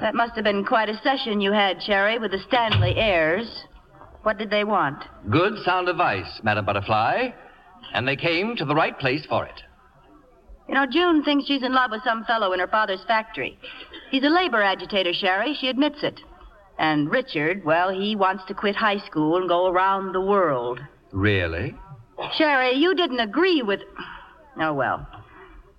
[0.00, 3.46] That must have been quite a session you had, Sherry, with the Stanley heirs.
[4.22, 5.04] What did they want?
[5.30, 7.30] Good sound advice, Madam Butterfly.
[7.92, 9.62] And they came to the right place for it.
[10.68, 13.58] You know, June thinks she's in love with some fellow in her father's factory.
[14.10, 15.54] He's a labor agitator, Sherry.
[15.60, 16.20] She admits it.
[16.78, 20.80] And Richard, well, he wants to quit high school and go around the world.
[21.12, 21.74] Really?
[22.36, 23.80] Sherry, you didn't agree with.
[24.60, 25.06] Oh, well.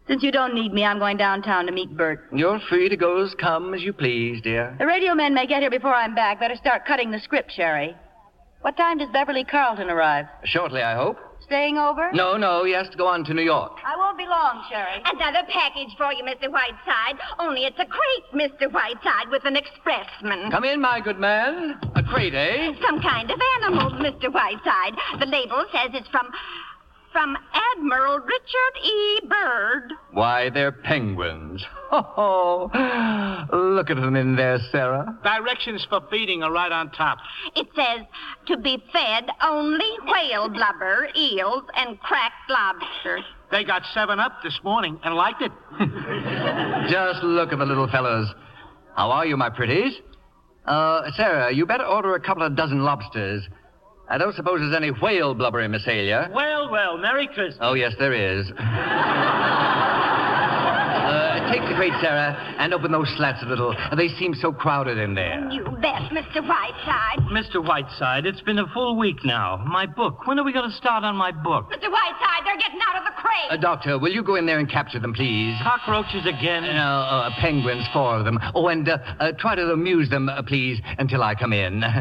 [0.08, 2.28] Since you don't need me, I'm going downtown to meet Bert.
[2.32, 4.76] You're free to go as come as you please, dear.
[4.78, 6.40] The radio men may get here before I'm back.
[6.40, 7.96] Better start cutting the script, Sherry.
[8.62, 10.26] What time does Beverly Carlton arrive?
[10.44, 11.18] Shortly, I hope.
[11.46, 12.12] Staying over?
[12.12, 13.78] No, no, he has to go on to New York.
[13.86, 14.98] I won't be long, Sherry.
[15.06, 16.50] Another package for you, Mr.
[16.50, 17.22] Whiteside.
[17.38, 18.72] Only it's a crate, Mr.
[18.72, 20.50] Whiteside, with an expressman.
[20.50, 21.80] Come in, my good man.
[21.96, 22.74] A crate, eh?
[22.82, 24.34] Some kind of animal, Mr.
[24.34, 24.98] Whiteside.
[25.20, 26.32] The label says it's from.
[27.16, 29.22] From Admiral Richard E.
[29.30, 29.94] Byrd.
[30.12, 31.64] Why, they're penguins.
[31.94, 32.70] Oh,
[33.54, 35.18] look at them in there, Sarah.
[35.24, 37.20] Directions for feeding are right on top.
[37.56, 38.06] It says
[38.48, 43.20] to be fed only whale blubber, eels, and cracked lobster.
[43.50, 45.54] They got seven up this morning and liked it.
[46.92, 48.28] Just look at the little fellows.
[48.98, 49.94] How are you, my pretties?
[50.66, 53.48] Uh, Sarah, you better order a couple of dozen lobsters.
[54.08, 56.30] I don't suppose there's any whale blubber in Mesalia.
[56.34, 57.58] Well, well, Merry Christmas.
[57.60, 58.52] Oh, yes, there is.
[58.58, 58.62] uh,
[61.52, 63.76] take the crate, Sarah, and open those slats a little.
[63.98, 65.50] They seem so crowded in there.
[65.50, 66.48] You bet, Mr.
[66.48, 67.18] Whiteside.
[67.32, 67.66] Mr.
[67.66, 69.58] Whiteside, it's been a full week now.
[69.68, 70.28] My book.
[70.28, 71.72] When are we going to start on my book?
[71.72, 71.90] Mr.
[71.90, 73.50] Whiteside, they're getting out of the crate.
[73.50, 75.58] Uh, doctor, will you go in there and capture them, please?
[75.64, 76.62] Cockroaches again?
[76.62, 78.38] No, uh, penguins, four of them.
[78.54, 81.84] Oh, and uh, uh, try to amuse them, uh, please, until I come in.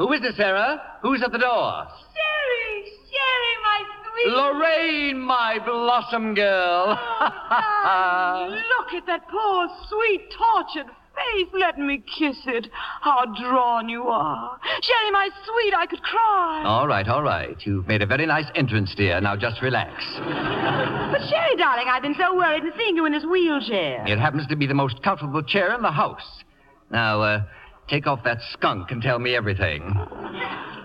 [0.00, 0.80] Who is it, Sarah?
[1.02, 1.84] Who's at the door?
[2.16, 4.32] Sherry, Sherry my sweet.
[4.32, 6.98] Lorraine, my blossom girl.
[6.98, 11.48] Oh, Look at that poor, sweet, tortured face.
[11.52, 12.68] Let me kiss it.
[13.02, 14.58] How drawn you are.
[14.80, 16.62] Sherry, my sweet, I could cry.
[16.64, 17.58] all right, all right.
[17.66, 19.20] You've made a very nice entrance, dear.
[19.20, 19.92] Now just relax.
[20.16, 24.02] But, Sherry, darling, I've been so worried in seeing you in this wheelchair.
[24.06, 26.42] It happens to be the most comfortable chair in the house.
[26.90, 27.42] Now, uh,
[27.90, 29.80] take off that skunk and tell me everything.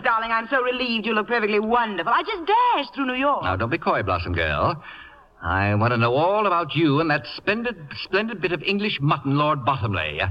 [0.03, 2.11] Darling, I'm so relieved you look perfectly wonderful.
[2.11, 3.43] I just dashed through New York.
[3.43, 4.83] Now, don't be coy, Blossom Girl.
[5.41, 9.37] I want to know all about you and that splendid, splendid bit of English mutton,
[9.37, 10.19] Lord Bottomley.
[10.21, 10.27] Uh,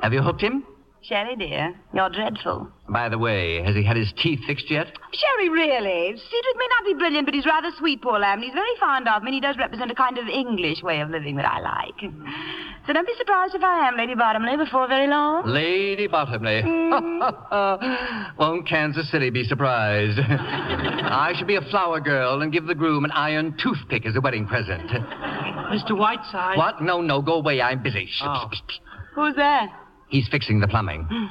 [0.00, 0.64] have you hooked him?
[1.08, 2.66] Sherry, dear, you're dreadful.
[2.88, 4.86] By the way, has he had his teeth fixed yet?
[5.12, 6.16] Sherry, really.
[6.16, 8.38] Cedric may not be brilliant, but he's rather sweet, poor lamb.
[8.38, 11.00] and He's very fond of me, and he does represent a kind of English way
[11.00, 12.10] of living that I like.
[12.86, 15.46] So don't be surprised if I am Lady Bottomley before very long.
[15.46, 16.62] Lady Bottomley.
[16.62, 18.36] Mm.
[18.38, 20.18] Won't Kansas City be surprised?
[20.18, 24.22] I should be a flower girl and give the groom an iron toothpick as a
[24.22, 24.88] wedding present.
[24.88, 25.96] Mr.
[25.98, 26.56] Whiteside.
[26.56, 26.80] What?
[26.80, 27.60] No, no, go away.
[27.60, 28.08] I'm busy.
[28.22, 28.48] Oh.
[28.50, 28.78] shh, shh.
[29.14, 29.68] Who's that?
[30.08, 31.06] He's fixing the plumbing.
[31.10, 31.28] now,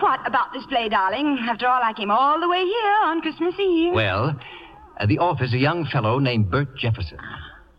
[0.00, 1.38] What about this play, darling?
[1.48, 3.94] After all, I came all the way here on Christmas Eve.
[3.94, 4.38] Well,
[4.98, 7.18] at the office, a young fellow named Bert Jefferson.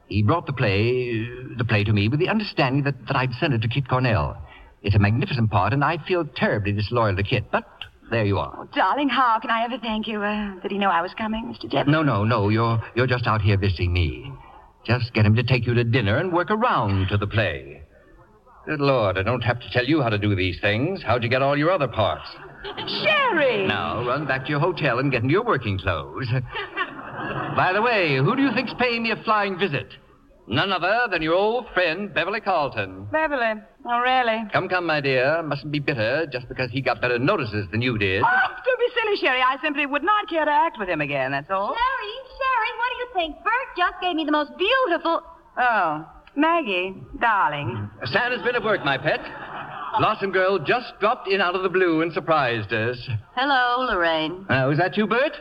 [0.08, 1.26] He brought the play,
[1.58, 4.38] the play to me with the understanding that, that I'd send it to Kit Cornell.
[4.84, 7.64] It's a magnificent part, and I feel terribly disloyal to Kit, but
[8.12, 8.68] there you are.
[8.76, 10.22] Darling, how can I ever thank you?
[10.22, 11.70] Uh, did he know I was coming, Mr.
[11.72, 11.92] Jefferson?
[11.92, 14.32] No, no, no, you're, you're just out here visiting me.
[14.86, 17.82] Just get him to take you to dinner and work around to the play.
[18.66, 21.04] Good Lord, I don't have to tell you how to do these things.
[21.04, 22.28] How'd you get all your other parts?
[23.04, 23.68] Sherry!
[23.68, 26.28] Now, run back to your hotel and get into your working clothes.
[27.56, 29.88] By the way, who do you think's paying me a flying visit?
[30.48, 33.08] None other than your old friend, Beverly Carlton.
[33.12, 33.62] Beverly.
[33.88, 34.44] Oh, really?
[34.52, 35.42] Come, come, my dear.
[35.44, 38.24] Mustn't be bitter just because he got better notices than you did.
[38.24, 39.42] Oh, don't be silly, Sherry.
[39.42, 41.68] I simply would not care to act with him again, that's all.
[41.70, 43.44] Sherry, Sherry, what do you think?
[43.44, 45.22] Bert just gave me the most beautiful.
[45.58, 47.90] Oh, Maggie, darling.
[48.06, 49.20] Santa's been at work, my pet.
[49.98, 52.98] Blossom Girl just dropped in out of the blue and surprised us.
[53.36, 54.46] Hello, Lorraine.
[54.50, 55.32] Uh, was that you, Bert?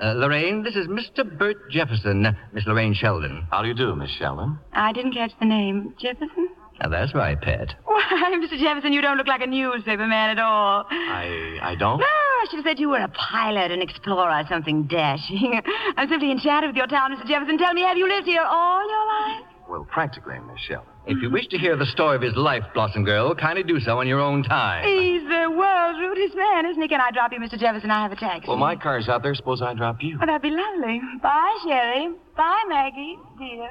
[0.00, 1.24] Uh, Lorraine, this is Mr.
[1.38, 3.48] Bert Jefferson, Miss Lorraine Sheldon.
[3.50, 4.58] How do you do, Miss Sheldon?
[4.72, 5.94] I didn't catch the name.
[6.00, 6.48] Jefferson?
[6.80, 7.74] Now, that's right, pet.
[7.84, 8.56] Why, Mr.
[8.56, 10.86] Jefferson, you don't look like a newspaper man at all.
[10.88, 11.98] I I don't.
[11.98, 15.60] No, I should have said you were a pilot, an explorer, something dashing.
[15.96, 17.26] I'm simply enchanted with your town, Mr.
[17.26, 17.58] Jefferson.
[17.58, 19.47] Tell me, have you lived here all your life?
[19.68, 20.88] Well, practically, Miss Sheldon.
[21.06, 24.00] If you wish to hear the story of his life, Blossom Girl, kindly do so
[24.00, 24.84] in your own time.
[24.84, 26.88] He's the world's rudest man, isn't he?
[26.88, 27.58] Can I drop you, Mr.
[27.58, 27.90] Jefferson?
[27.90, 28.48] I have a taxi.
[28.48, 29.34] Well, my car's out there.
[29.34, 30.18] Suppose I drop you.
[30.22, 31.00] Oh, that'd be lovely.
[31.22, 32.08] Bye, Sherry.
[32.36, 33.70] Bye, Maggie, dear.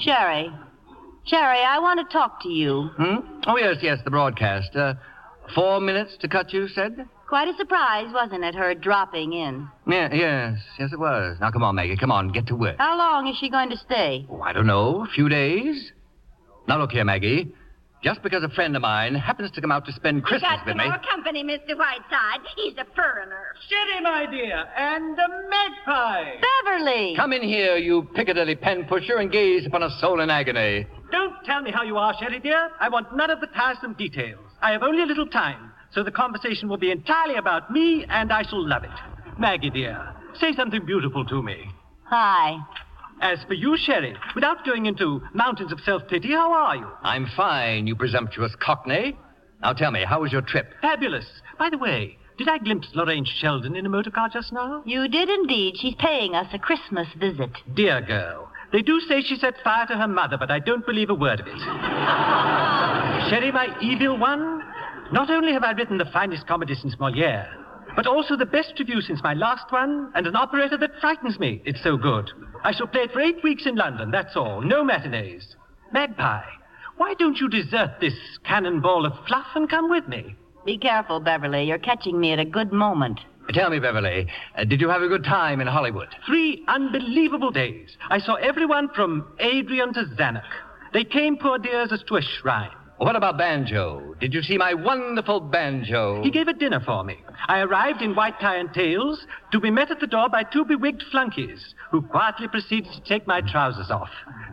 [0.00, 0.50] Sherry.
[1.24, 2.90] Sherry, I want to talk to you.
[2.96, 3.16] Hmm?
[3.46, 4.76] Oh, yes, yes, the broadcast.
[4.76, 4.94] Uh,
[5.54, 7.08] four minutes to cut, you said?
[7.28, 9.68] Quite a surprise, wasn't it, her dropping in?
[9.88, 11.38] Yeah, yes, yes, it was.
[11.40, 12.76] Now, come on, Maggie, come on, get to work.
[12.78, 14.26] How long is she going to stay?
[14.30, 15.92] Oh, I don't know, a few days.
[16.68, 17.52] Now, look here, Maggie.
[18.02, 20.72] Just because a friend of mine happens to come out to spend Christmas got with
[20.72, 20.84] some me.
[20.84, 21.74] more company, Mr.
[21.74, 22.40] Whiteside.
[22.54, 23.54] He's a foreigner.
[23.66, 26.32] Sherry, my dear, and a magpie.
[26.64, 27.14] Beverly!
[27.16, 30.86] Come in here, you Piccadilly pen pusher, and gaze upon a soul in agony.
[31.10, 32.68] Don't tell me how you are, Sherry, dear.
[32.78, 34.44] I want none of the tiresome details.
[34.60, 38.32] I have only a little time, so the conversation will be entirely about me, and
[38.32, 38.90] I shall love it.
[39.38, 41.70] Maggie, dear, say something beautiful to me.
[42.04, 42.58] Hi.
[43.20, 46.86] As for you, Sherry, without going into mountains of self-pity, how are you?
[47.02, 49.16] I'm fine, you presumptuous cockney.
[49.62, 50.74] Now tell me, how was your trip?
[50.82, 51.24] Fabulous.
[51.58, 54.82] By the way, did I glimpse Lorraine Sheldon in a motor car just now?
[54.84, 55.76] You did indeed.
[55.78, 57.50] She's paying us a Christmas visit.
[57.74, 61.10] Dear girl, they do say she set fire to her mother, but I don't believe
[61.10, 61.58] a word of it.
[63.30, 64.60] Sherry, my evil one,
[65.14, 67.46] not only have I written the finest comedy since Moliere,
[67.94, 71.62] but also the best review since my last one, and an operator that frightens me.
[71.64, 72.32] It's so good.
[72.64, 74.60] I shall play it for eight weeks in London, that's all.
[74.60, 75.54] No matinees.
[75.92, 76.42] Magpie,
[76.96, 80.34] why don't you desert this cannonball of fluff and come with me?
[80.66, 81.62] Be careful, Beverly.
[81.62, 83.20] You're catching me at a good moment.
[83.50, 86.08] Tell me, Beverly, uh, did you have a good time in Hollywood?
[86.26, 87.96] Three unbelievable days.
[88.10, 90.42] I saw everyone from Adrian to Zanuck.
[90.92, 92.70] They came, poor dears, as to a shrine.
[92.98, 94.14] What about Banjo?
[94.20, 96.22] Did you see my wonderful banjo?
[96.22, 97.18] He gave a dinner for me.
[97.48, 100.64] I arrived in white tie and tails to be met at the door by two
[100.64, 104.10] bewigged flunkies who quietly proceeded to take my trousers off.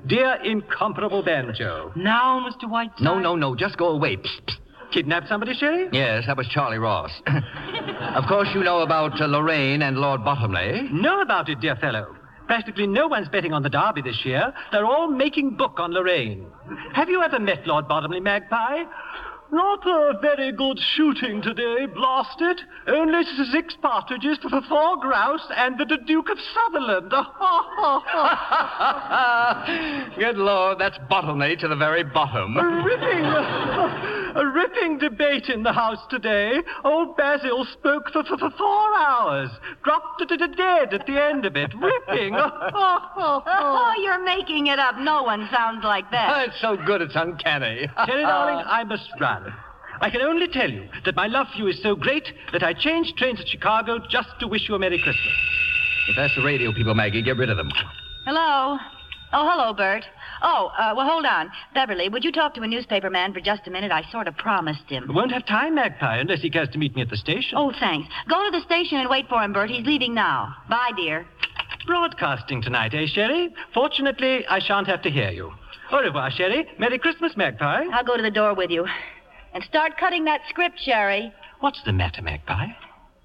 [0.07, 1.91] Dear incomparable Banjo.
[1.95, 2.69] Now, Mr.
[2.69, 2.91] White.
[2.99, 4.17] No, no, no, just go away.
[4.17, 4.57] Psst, psst.
[4.91, 5.87] Kidnap somebody, Sherry?
[5.93, 7.11] Yes, that was Charlie Ross.
[7.27, 10.89] of course, you know about uh, Lorraine and Lord Bottomley.
[10.91, 12.13] Know about it, dear fellow.
[12.51, 14.53] Practically no one's betting on the Derby this year.
[14.73, 16.45] They're all making book on Lorraine.
[16.93, 18.83] Have you ever met Lord Bottomley, Magpie?
[19.51, 22.61] Not a very good shooting today, blast it.
[22.87, 27.11] Only six partridges for four grouse and the Duke of Sutherland.
[30.17, 32.57] Good Lord, that's bottomley to the very bottom.
[32.57, 33.25] A ripping,
[34.35, 36.53] a ripping debate in the House today.
[36.83, 39.49] Old Basil spoke for, for, for four hours,
[39.83, 41.71] dropped to, to, to dead at the end of it.
[41.73, 42.35] Ripping.
[43.13, 44.95] Oh, you're making it up.
[44.97, 46.47] No one sounds like that.
[46.47, 47.87] it's so good it's uncanny.
[48.05, 49.40] Terry, darling, I must run.
[50.01, 52.73] I can only tell you that my love for you is so great that I
[52.73, 55.33] changed trains at Chicago just to wish you a Merry Christmas.
[56.09, 57.69] If that's the radio people, Maggie, get rid of them.
[58.25, 58.77] Hello.
[59.33, 60.03] Oh, hello, Bert.
[60.41, 61.49] Oh, uh, well, hold on.
[61.73, 63.91] Beverly, would you talk to a newspaper man for just a minute?
[63.91, 65.05] I sort of promised him.
[65.09, 67.57] I won't have time, Magpie, unless he cares to meet me at the station.
[67.57, 68.09] Oh, thanks.
[68.27, 69.69] Go to the station and wait for him, Bert.
[69.69, 70.53] He's leaving now.
[70.69, 71.25] Bye, dear.
[71.85, 73.53] Broadcasting tonight, eh, Sherry?
[73.73, 75.53] Fortunately, I shan't have to hear you.
[75.91, 76.67] Au revoir, Sherry.
[76.77, 77.85] Merry Christmas, Magpie.
[77.93, 78.85] I'll go to the door with you.
[79.53, 81.33] And start cutting that script, Sherry.
[81.59, 82.67] What's the matter, Magpie?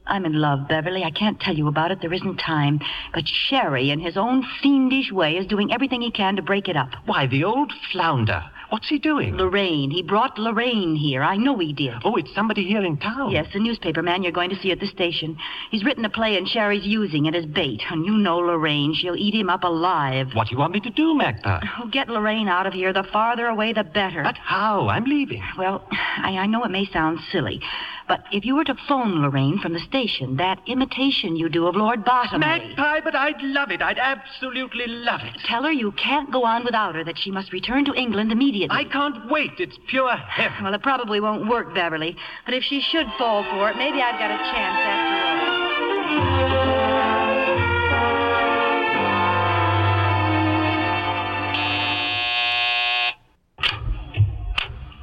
[0.06, 1.02] I'm in love, Beverly.
[1.04, 2.00] I can't tell you about it.
[2.00, 2.80] There isn't time.
[3.12, 6.76] But Sherry, in his own fiendish way, is doing everything he can to break it
[6.76, 6.90] up.
[7.06, 8.44] Why, the old flounder.
[8.70, 9.36] What's he doing?
[9.36, 9.90] Lorraine.
[9.90, 11.22] He brought Lorraine here.
[11.22, 11.94] I know he did.
[12.04, 13.30] Oh, it's somebody here in town.
[13.30, 15.38] Yes, the newspaper man you're going to see at the station.
[15.70, 17.82] He's written a play and Sherry's using it as bait.
[17.90, 18.94] And you know Lorraine.
[18.94, 20.28] She'll eat him up alive.
[20.34, 21.60] What do you want me to do, Magpie?
[21.78, 22.92] Oh, get Lorraine out of here.
[22.92, 24.22] The farther away, the better.
[24.22, 24.88] But how?
[24.88, 25.42] I'm leaving.
[25.56, 27.60] Well, I, I know it may sound silly,
[28.08, 31.74] but if you were to phone Lorraine from the station, that imitation you do of
[31.74, 32.46] Lord Bottomley.
[32.46, 33.82] Magpie, but I'd love it.
[33.82, 35.40] I'd absolutely love it.
[35.44, 38.76] Tell her you can't go on without her, that she must return to England immediately.
[38.76, 39.52] I can't wait.
[39.58, 40.64] It's pure heaven.
[40.64, 42.16] Well, it probably won't work, Beverly.
[42.44, 45.56] But if she should fall for it, maybe I've got a chance after all.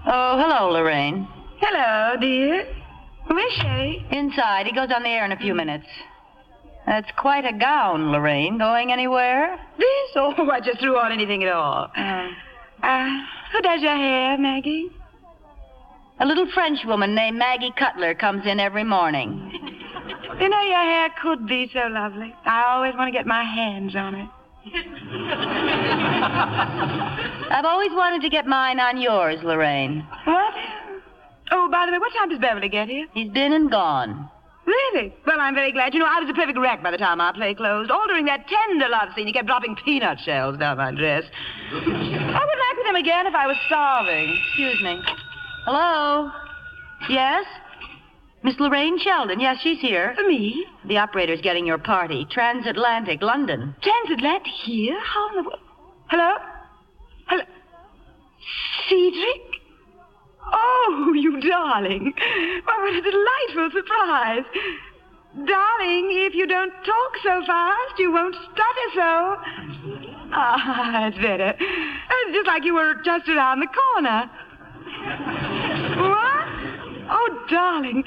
[0.06, 1.28] Oh, hello, Lorraine.
[1.60, 2.68] Hello, dear.
[4.12, 4.66] Inside.
[4.68, 5.86] He goes on the air in a few minutes.
[6.86, 8.58] That's quite a gown, Lorraine.
[8.58, 9.58] Going anywhere?
[9.78, 9.88] This?
[10.16, 11.92] Oh, I just threw on anything at all.
[11.96, 13.08] Uh,
[13.52, 14.90] who does your hair, Maggie?
[16.20, 19.52] A little French woman named Maggie Cutler comes in every morning.
[20.40, 22.34] You know, your hair could be so lovely.
[22.46, 24.30] I always want to get my hands on it.
[27.52, 30.06] I've always wanted to get mine on yours, Lorraine.
[30.26, 30.54] What?
[31.52, 33.08] Oh, by the way, what time does Beverly get here?
[33.14, 34.30] He's been and gone.
[34.66, 35.14] Really?
[35.28, 35.94] Well, I'm very glad.
[35.94, 37.92] You know, I was a perfect wreck by the time our play closed.
[37.92, 41.24] All during that tender love scene, he kept dropping peanut shells down my dress.
[41.72, 44.38] I would like with him again if I was starving.
[44.48, 45.02] Excuse me.
[45.66, 46.32] Hello?
[47.10, 47.46] Yes?
[48.44, 49.40] Miss Lorraine Sheldon.
[49.40, 50.14] Yes, she's here.
[50.16, 50.66] For me?
[50.86, 52.26] The operator's getting your party.
[52.30, 53.76] Transatlantic, London.
[53.82, 55.00] Transatlantic here?
[55.02, 55.60] How in the world?
[56.10, 56.36] Hello?
[57.28, 57.44] Hello?
[58.90, 59.53] Cedric?
[60.54, 62.14] Oh, you darling.
[62.66, 64.46] Well, what a delightful surprise.
[65.36, 69.36] Darling, if you don't talk so fast, you won't stutter so.
[70.36, 71.56] Ah, it's better.
[71.60, 74.30] It's just like you were just around the corner.
[75.98, 76.48] What?
[77.10, 78.04] Oh, darling.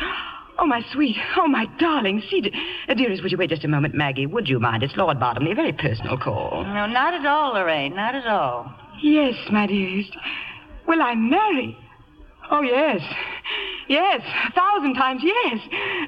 [0.59, 1.17] Oh, my sweet.
[1.37, 2.23] Oh, my darling.
[2.31, 2.51] See,
[2.89, 4.27] uh, dearest, would you wait just a moment, Maggie?
[4.27, 4.83] Would you mind?
[4.83, 6.65] It's Lord Bottomley, a very personal call.
[6.65, 7.95] No, not at all, Lorraine.
[7.95, 8.73] Not at all.
[9.03, 10.17] Yes, my dearest.
[10.87, 11.77] Will I marry?
[12.51, 13.01] Oh, yes.
[13.89, 15.59] Yes, a thousand times yes.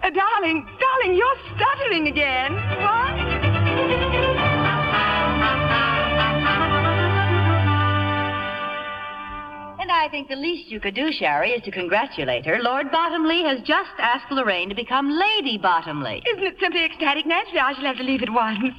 [0.02, 2.54] Uh, darling, darling, you're stuttering again.
[2.54, 3.38] What?
[9.80, 12.58] And I think the least you could do, Sherry, is to congratulate her.
[12.60, 16.22] Lord Bottomley has just asked Lorraine to become Lady Bottomley.
[16.34, 17.26] Isn't it simply ecstatic?
[17.26, 18.74] Naturally, I shall have to leave at once.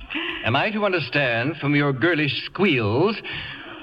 [0.46, 3.16] Am I to understand from your girlish squeals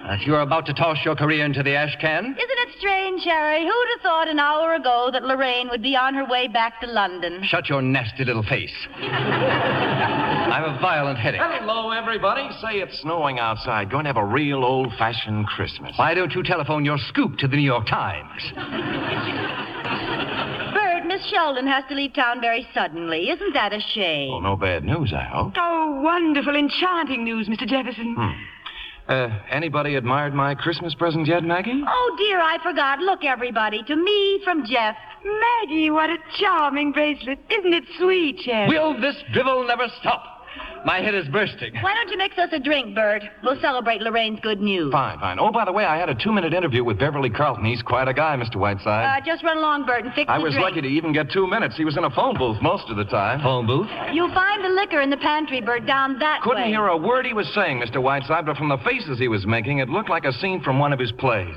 [0.07, 2.25] that you're about to toss your career into the ash can?
[2.25, 3.63] Isn't it strange, Harry?
[3.63, 6.87] Who'd have thought an hour ago that Lorraine would be on her way back to
[6.87, 7.43] London?
[7.45, 8.73] Shut your nasty little face.
[9.01, 11.41] I have a violent headache.
[11.43, 12.49] Hello, everybody.
[12.63, 13.91] Say it's snowing outside.
[13.91, 15.93] Going to have a real old fashioned Christmas.
[15.97, 18.43] Why don't you telephone your scoop to the New York Times?
[20.73, 23.31] Bert, Miss Sheldon has to leave town very suddenly.
[23.31, 24.31] Isn't that a shame?
[24.33, 25.55] Oh, no bad news, I hope.
[25.57, 27.67] Oh, wonderful, enchanting news, Mr.
[27.67, 28.15] Jefferson.
[28.17, 28.31] Hmm.
[29.09, 31.83] Uh, anybody admired my Christmas present yet, Maggie?
[31.87, 32.99] Oh, dear, I forgot.
[32.99, 34.97] Look, everybody, to me from Jeff.
[35.25, 37.39] Maggie, what a charming bracelet.
[37.51, 38.69] Isn't it sweet, Jeff?
[38.69, 40.36] Will this drivel never stop?
[40.85, 41.75] My head is bursting.
[41.83, 43.23] Why don't you mix us a drink, Bert?
[43.43, 44.93] We'll celebrate Lorraine's good news.
[44.93, 45.39] Fine, fine.
[45.41, 47.65] Oh, by the way, I had a two minute interview with Beverly Carlton.
[47.65, 48.57] He's quite a guy, Mr.
[48.57, 49.23] Whiteside.
[49.23, 50.65] Uh, just run along, Bert, and fix I the was drink.
[50.69, 51.77] lucky to even get two minutes.
[51.77, 53.41] He was in a phone booth most of the time.
[53.41, 53.89] Phone booth?
[54.13, 56.55] You'll find the liquor in the pantry, Bert, down that way.
[56.55, 58.01] Couldn't hear a word he was saying, Mr.
[58.01, 60.93] Whiteside, but from the faces he was making, it looked like a scene from one
[60.93, 61.57] of his plays.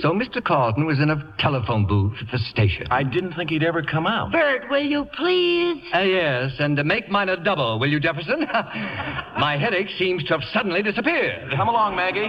[0.00, 0.42] So Mr.
[0.42, 2.86] Carlton was in a telephone booth at the station.
[2.90, 4.32] I didn't think he'd ever come out.
[4.32, 5.82] Bert, will you please?
[5.94, 8.40] Uh, yes, and uh, make mine a double, will you, Jefferson?
[9.38, 11.52] My headache seems to have suddenly disappeared.
[11.56, 12.28] Come along, Maggie.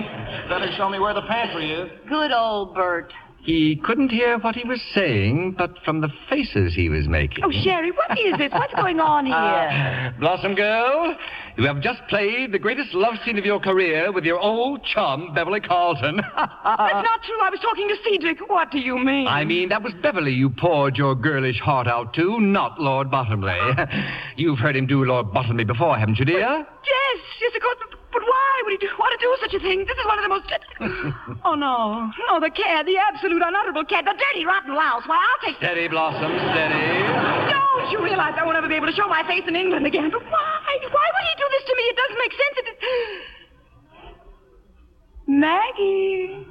[0.50, 1.90] Better show me where the pantry is.
[2.10, 3.14] Good old Bert.
[3.44, 7.44] He couldn't hear what he was saying, but from the faces he was making.
[7.44, 8.54] Oh, Sherry, what is this?
[8.54, 10.16] What's going on ah, here?
[10.18, 11.14] Blossom girl,
[11.58, 15.34] you have just played the greatest love scene of your career with your old chum,
[15.36, 16.18] Beverly Carlton.
[16.36, 17.42] That's not true.
[17.42, 18.50] I was talking to Cedric.
[18.50, 19.28] What do you mean?
[19.28, 23.60] I mean, that was Beverly you poured your girlish heart out to, not Lord Bottomley.
[24.38, 26.40] You've heard him do Lord Bottomley before, haven't you, dear?
[26.40, 28.03] Yes, yes, of course.
[28.14, 29.86] But, but why would he do, want to do such a thing?
[29.86, 30.46] This is one of the most.
[31.46, 32.12] oh, no.
[32.30, 35.04] No, the cad, the absolute unutterable cad, the dirty, rotten louse.
[35.06, 35.58] Why, I'll take.
[35.58, 36.86] Steady, Blossom, steady.
[37.50, 40.10] Don't you realize I won't ever be able to show my face in England again?
[40.12, 40.78] But why?
[40.94, 41.84] Why would he do this to me?
[41.90, 42.56] It doesn't make sense.
[42.62, 42.68] It...
[45.26, 46.46] Maggie.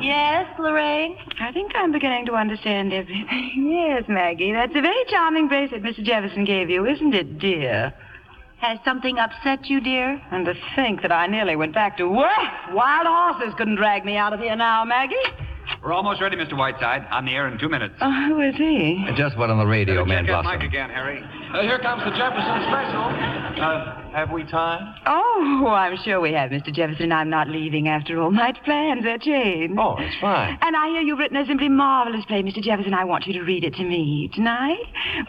[0.00, 1.16] Yes, Lorraine?
[1.40, 3.26] I think I'm beginning to understand everything.
[3.68, 4.52] Yes, Maggie.
[4.52, 6.02] That's a very charming bracelet Mr.
[6.02, 7.92] Jefferson gave you, isn't it, dear?
[8.60, 10.20] Has something upset you, dear?
[10.32, 12.28] And to think that I nearly went back to work.
[12.72, 15.14] Wild horses couldn't drag me out of here now, Maggie.
[15.82, 16.56] We're almost ready, Mr.
[16.58, 17.06] Whiteside.
[17.12, 17.94] On the air in two minutes.
[18.00, 19.06] Oh, who is he?
[19.16, 20.58] Just what on the radio, man, Check that Blossom.
[20.58, 21.22] mic again, Harry.
[21.54, 23.04] Uh, here comes the Jefferson special.
[23.62, 24.94] Uh, have we time?
[25.06, 26.72] Oh, I'm sure we have, Mr.
[26.72, 27.10] Jefferson.
[27.10, 28.30] I'm not leaving after all.
[28.30, 29.78] My plans are changed.
[29.78, 30.58] Oh, it's fine.
[30.60, 32.62] And I hear you've written a simply marvelous play, Mr.
[32.62, 32.92] Jefferson.
[32.92, 34.78] I want you to read it to me tonight.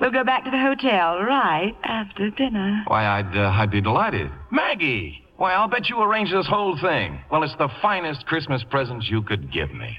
[0.01, 2.83] We'll go back to the hotel right after dinner.
[2.87, 4.29] Why, I'd, uh, I'd be delighted.
[4.51, 5.23] Maggie!
[5.37, 7.17] Why, I'll bet you arranged this whole thing.
[7.31, 9.97] Well, it's the finest Christmas present you could give me.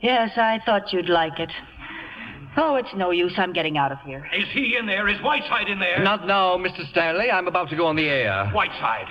[0.00, 1.52] Yes, I thought you'd like it.
[2.56, 3.34] Oh, it's no use.
[3.36, 4.26] I'm getting out of here.
[4.34, 5.08] Is he in there?
[5.08, 6.02] Is Whiteside in there?
[6.02, 6.88] Not now, Mr.
[6.90, 7.30] Stanley.
[7.30, 8.50] I'm about to go on the air.
[8.50, 9.08] Whiteside.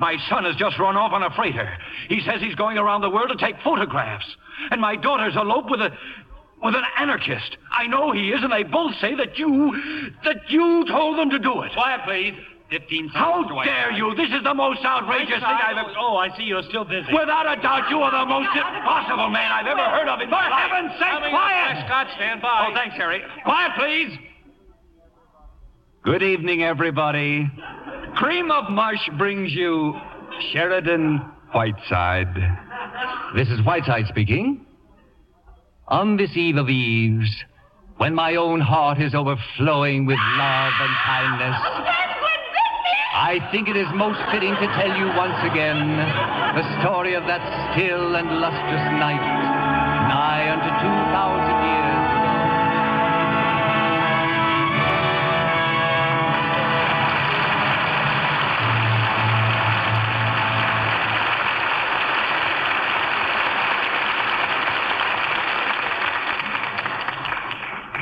[0.00, 1.76] My son has just run off on a freighter.
[2.08, 4.26] He says he's going around the world to take photographs.
[4.70, 5.90] And my daughter's eloped with a
[6.62, 7.56] with an anarchist.
[7.70, 9.72] I know he is, and they both say that you
[10.24, 11.72] that you told them to do it.
[11.72, 12.34] Quiet, please.
[12.70, 13.64] Fifteen How seconds, Mr.
[13.64, 13.96] dare Whiteside.
[13.96, 14.14] you?
[14.14, 15.88] This is the most outrageous thing I've ever.
[15.98, 17.08] Oh, I see you're still busy.
[17.12, 20.48] Without a doubt, you are the most impossible man I've ever heard of in my
[20.48, 20.68] life.
[20.68, 21.86] For heaven's sake, quiet!
[21.86, 22.68] Scott, stand by.
[22.68, 23.22] Oh, thanks, Harry.
[23.44, 24.18] Quiet, please.
[26.04, 27.50] Good evening, everybody.
[28.16, 29.94] Cream of Mush brings you
[30.52, 31.18] Sheridan
[31.52, 32.34] Whiteside.
[33.34, 34.66] This is Whiteside speaking.
[35.88, 37.30] On this eve of eves,
[37.96, 41.56] when my own heart is overflowing with love and kindness,
[43.18, 45.98] I think it is most fitting to tell you once again
[46.54, 47.42] the story of that
[47.74, 49.18] still and lustrous night,
[50.06, 51.47] nigh unto 2,000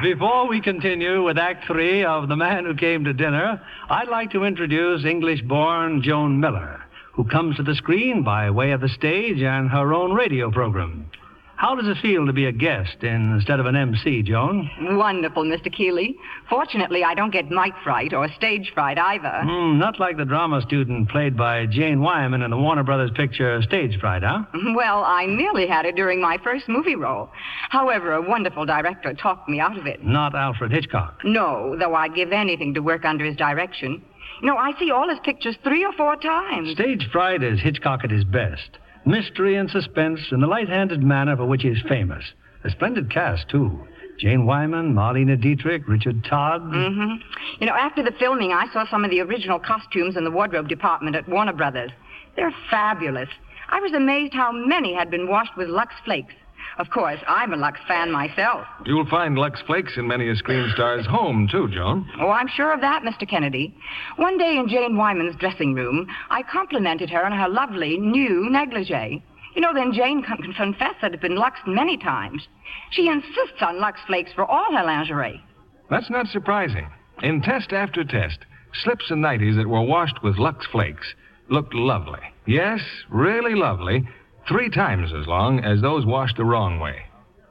[0.06, 4.30] Before we continue with Act Three of The Man Who Came to Dinner, I'd like
[4.30, 6.80] to introduce English born Joan Miller,
[7.14, 11.10] who comes to the screen by way of the stage and her own radio program.
[11.56, 14.68] How does it feel to be a guest instead of an MC, Joan?
[14.98, 15.74] Wonderful, Mr.
[15.74, 16.16] Keighley.
[16.50, 19.40] Fortunately, I don't get mic fright or stage fright either.
[19.42, 23.62] Hmm, not like the drama student played by Jane Wyman in the Warner Brothers picture
[23.62, 24.44] Stage Fright, huh?
[24.76, 27.30] Well, I nearly had it during my first movie role.
[27.70, 30.04] However, a wonderful director talked me out of it.
[30.04, 31.20] Not Alfred Hitchcock.
[31.24, 34.02] No, though I'd give anything to work under his direction.
[34.42, 36.72] You know, I see all his pictures three or four times.
[36.72, 38.76] Stage Fright is Hitchcock at his best.
[39.06, 42.24] Mystery and suspense in the light-handed manner for which he is famous.
[42.64, 43.86] A splendid cast, too.
[44.18, 46.62] Jane Wyman, Marlene Dietrich, Richard Todd.
[46.62, 47.22] Mm-hmm.
[47.60, 50.68] You know, after the filming, I saw some of the original costumes in the wardrobe
[50.68, 51.92] department at Warner Brothers.
[52.34, 53.28] They're fabulous.
[53.68, 56.34] I was amazed how many had been washed with Lux Flakes.
[56.78, 58.66] Of course, I'm a Lux fan myself.
[58.84, 62.06] You'll find Lux Flakes in many a screen star's home, too, Joan.
[62.20, 63.26] Oh, I'm sure of that, Mr.
[63.28, 63.74] Kennedy.
[64.16, 69.22] One day in Jane Wyman's dressing room, I complimented her on her lovely new negligee.
[69.54, 72.46] You know, then Jane con- con- confessed that it had been luxed many times.
[72.90, 75.42] She insists on Lux Flakes for all her lingerie.
[75.88, 76.90] That's not surprising.
[77.22, 78.40] In test after test,
[78.84, 81.06] slips and nighties that were washed with Lux Flakes
[81.48, 82.20] looked lovely.
[82.46, 84.06] Yes, really lovely.
[84.48, 87.02] Three times as long as those washed the wrong way.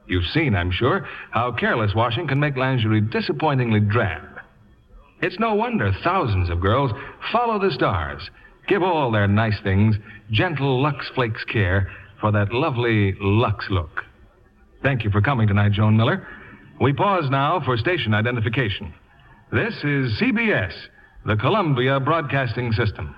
[0.06, 4.22] You've seen, I'm sure, how careless washing can make lingerie disappointingly drab.
[5.20, 6.92] It's no wonder thousands of girls
[7.32, 8.30] follow the stars,
[8.68, 9.96] give all their nice things
[10.30, 11.90] gentle Lux Flakes care
[12.20, 14.02] for that lovely Lux look.
[14.82, 16.26] Thank you for coming tonight, Joan Miller.
[16.80, 18.94] We pause now for station identification.
[19.52, 20.72] This is CBS,
[21.24, 23.14] the Columbia Broadcasting System.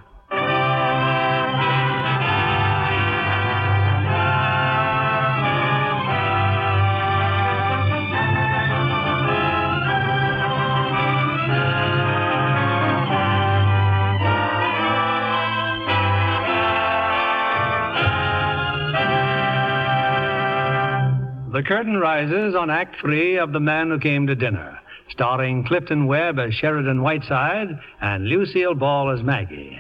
[21.59, 24.79] The curtain rises on Act Three of The Man Who Came to Dinner,
[25.11, 29.77] starring Clifton Webb as Sheridan Whiteside and Lucille Ball as Maggie.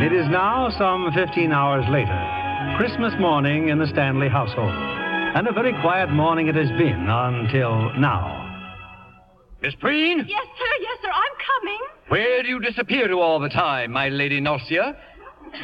[0.00, 4.72] It is now some 15 hours later, Christmas morning in the Stanley household.
[4.72, 8.46] And a very quiet morning it has been until now.
[9.60, 10.24] Miss Preen?
[10.26, 11.80] Yes, sir, yes, sir, I'm coming.
[12.08, 14.96] Where do you disappear to all the time, my Lady Norcia?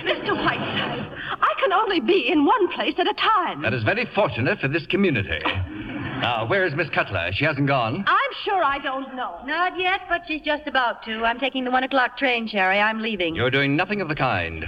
[0.04, 0.36] Mr.
[0.36, 3.62] Whiteside, I can only be in one place at a time.
[3.62, 5.40] That is very fortunate for this community.
[5.44, 7.30] Now, where is Miss Cutler?
[7.32, 8.04] She hasn't gone.
[8.06, 9.40] I'm sure I don't know.
[9.44, 11.24] Not yet, but she's just about to.
[11.24, 12.78] I'm taking the one o'clock train, Sherry.
[12.78, 13.34] I'm leaving.
[13.34, 14.64] You're doing nothing of the kind.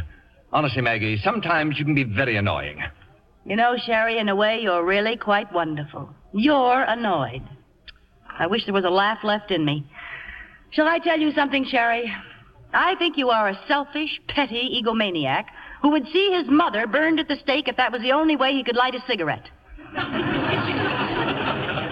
[0.52, 2.82] Honestly, Maggie, sometimes you can be very annoying.
[3.44, 6.10] You know, Sherry, in a way, you're really quite wonderful.
[6.32, 7.42] You're annoyed.
[8.38, 9.86] I wish there was a laugh left in me.
[10.70, 12.12] Shall I tell you something, Sherry?
[12.76, 15.46] I think you are a selfish, petty egomaniac
[15.80, 18.52] who would see his mother burned at the stake if that was the only way
[18.52, 19.48] he could light a cigarette.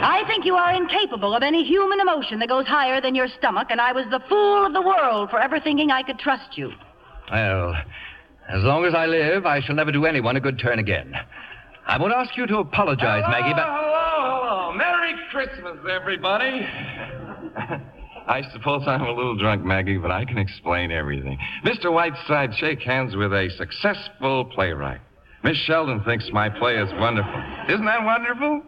[0.05, 3.69] I think you are incapable of any human emotion that goes higher than your stomach,
[3.71, 6.71] and I was the fool of the world for ever thinking I could trust you.
[7.33, 7.75] Well,
[8.51, 11.15] as long as I live, I shall never do anyone a good turn again.
[11.87, 13.65] I won't ask you to apologize, Maggie, but.
[13.65, 14.73] Hello, hello.
[14.75, 16.69] Merry Christmas, everybody.
[18.27, 21.39] I suppose I'm a little drunk, Maggie, but I can explain everything.
[21.65, 21.93] Mr.
[21.93, 25.01] Whiteside, shake hands with a successful playwright.
[25.43, 27.43] Miss Sheldon thinks my play is wonderful.
[27.69, 28.63] Isn't that wonderful?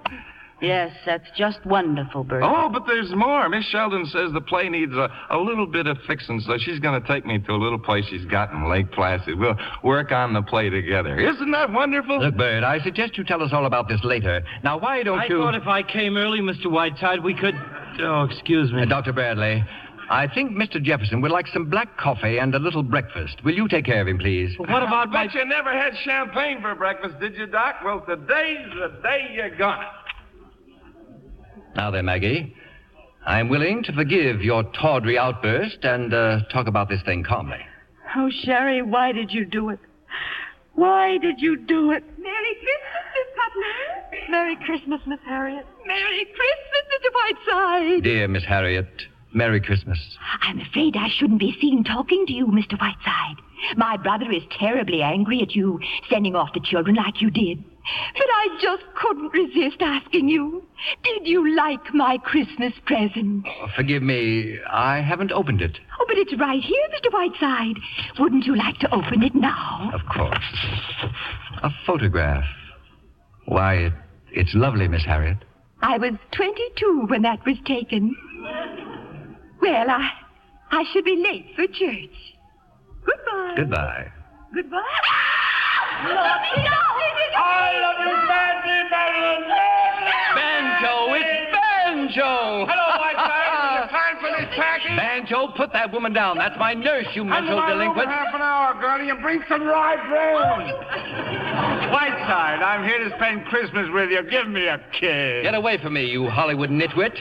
[0.60, 2.42] Yes, that's just wonderful, Bert.
[2.42, 3.46] Oh, but there's more.
[3.48, 7.00] Miss Sheldon says the play needs a, a little bit of fixing, so she's going
[7.00, 9.38] to take me to a little place she's got in Lake Placid.
[9.38, 11.18] We'll work on the play together.
[11.18, 12.20] Isn't that wonderful?
[12.20, 14.42] Look, Bird, I suggest you tell us all about this later.
[14.64, 15.42] Now, why don't I you.
[15.42, 16.70] I thought if I came early, Mr.
[16.70, 17.54] Whiteside, we could.
[18.00, 18.82] Oh, excuse me.
[18.82, 19.12] Uh, Dr.
[19.12, 19.62] Bradley,
[20.08, 20.82] I think Mr.
[20.82, 23.44] Jefferson would like some black coffee and a little breakfast.
[23.44, 24.56] Will you take care of him, please?
[24.58, 25.26] What about my.
[25.26, 27.76] Bet you never had champagne for breakfast, did you, Doc?
[27.84, 29.86] Well, today's the day you're gonna.
[31.76, 32.54] Now then, Maggie,
[33.26, 37.58] I'm willing to forgive your tawdry outburst and uh, talk about this thing calmly.
[38.16, 39.78] Oh, Sherry, why did you do it?
[40.74, 42.02] Why did you do it?
[42.18, 44.30] Merry Christmas, Miss Cutler.
[44.30, 45.66] Merry Christmas, Miss Harriet.
[45.86, 47.12] Merry Christmas, Mr.
[47.14, 48.02] Whiteside.
[48.04, 48.88] Dear Miss Harriet,
[49.34, 49.98] Merry Christmas.
[50.40, 52.80] I'm afraid I shouldn't be seen talking to you, Mr.
[52.80, 53.36] Whiteside.
[53.76, 57.62] My brother is terribly angry at you sending off the children like you did.
[58.14, 60.64] But I just couldn't resist asking you.
[61.04, 63.46] Did you like my Christmas present?
[63.46, 65.78] Oh, forgive me, I haven't opened it.
[66.00, 67.12] Oh, but it's right here, Mr.
[67.12, 67.76] Whiteside.
[68.18, 69.90] Wouldn't you like to open it now?
[69.94, 70.44] Of course.
[71.62, 72.44] A photograph.
[73.46, 73.92] Why, it,
[74.32, 75.38] it's lovely, Miss Harriet.
[75.82, 78.14] I was 22 when that was taken.
[79.60, 80.10] Well, I,
[80.70, 82.34] I should be late for church.
[83.04, 83.54] Goodbye.
[83.56, 84.12] Goodbye.
[84.54, 84.82] Goodbye.
[85.96, 88.16] I love you
[88.90, 89.48] Marilyn.
[90.36, 92.66] Banjo, it's Banjo!
[92.68, 93.84] Hello, Whiteside.
[93.84, 94.96] Is time for this package?
[94.96, 96.36] Banjo, put that woman down.
[96.36, 98.08] That's my nurse, you mental delinquent.
[98.08, 100.68] half an hour, girlie, and bring some rye bread.
[101.90, 104.22] Whiteside, I'm here to spend Christmas with you.
[104.28, 105.42] Give me a kiss.
[105.44, 107.16] Get away from me, you Hollywood nitwit.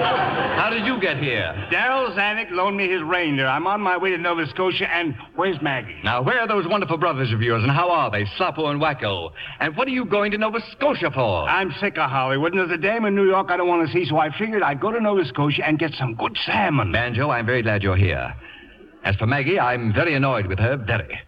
[0.00, 1.52] How did you get here?
[1.70, 3.46] Darryl Zanuck loaned me his reindeer.
[3.46, 5.96] I'm on my way to Nova Scotia, and where's Maggie?
[6.04, 9.30] Now, where are those wonderful brothers of yours, and how are they, Sloppo and Wacko?
[9.58, 11.48] And what are you going to Nova Scotia for?
[11.48, 13.92] I'm sick of Hollywood, and there's a dame in New York I don't want to
[13.92, 16.92] see, so I figured I'd go to Nova Scotia and get some good salmon.
[16.92, 18.34] Banjo, I'm very glad you're here.
[19.04, 21.18] As for Maggie, I'm very annoyed with her, very.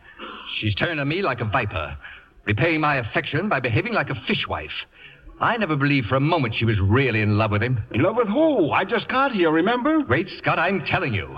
[0.60, 1.96] She's turned on me like a viper,
[2.44, 4.70] repaying my affection by behaving like a fishwife.
[5.42, 7.82] I never believed for a moment she was really in love with him.
[7.90, 8.70] In love with who?
[8.70, 10.02] I just got here, remember?
[10.04, 11.36] Great Scott, I'm telling you.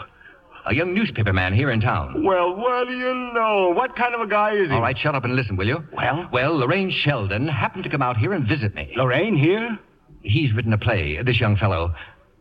[0.66, 2.22] A young newspaper man here in town.
[2.22, 3.72] Well, what do you know?
[3.74, 4.74] What kind of a guy is he?
[4.74, 5.82] All right, shut up and listen, will you?
[5.94, 6.28] Well?
[6.30, 8.92] Well, Lorraine Sheldon happened to come out here and visit me.
[8.94, 9.78] Lorraine here?
[10.20, 11.94] He's written a play, this young fellow.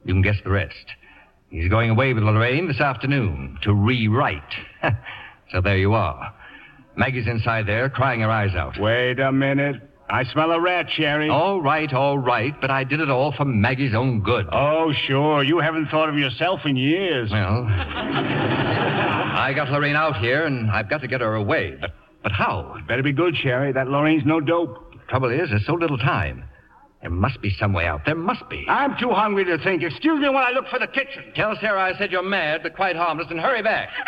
[0.03, 0.85] You can guess the rest.
[1.49, 4.41] He's going away with Lorraine this afternoon to rewrite.
[5.51, 6.33] so there you are.
[6.97, 8.77] Maggie's inside there, crying her eyes out.
[8.79, 9.81] Wait a minute.
[10.09, 11.29] I smell a rat, Sherry.
[11.29, 14.47] All right, all right, but I did it all for Maggie's own good.
[14.51, 15.43] Oh, sure.
[15.43, 17.31] You haven't thought of yourself in years.
[17.31, 21.77] Well, I got Lorraine out here, and I've got to get her away.
[21.79, 21.91] But,
[22.21, 22.77] but how?
[22.87, 23.71] Better be good, Sherry.
[23.71, 24.93] That Lorraine's no dope.
[25.07, 26.43] Trouble is, there's so little time.
[27.01, 28.05] There must be some way out.
[28.05, 28.65] There must be.
[28.69, 29.83] I'm too hungry to think.
[29.83, 31.33] Excuse me when I look for the kitchen.
[31.35, 33.89] Tell Sarah I said you're mad, but quite harmless, and hurry back.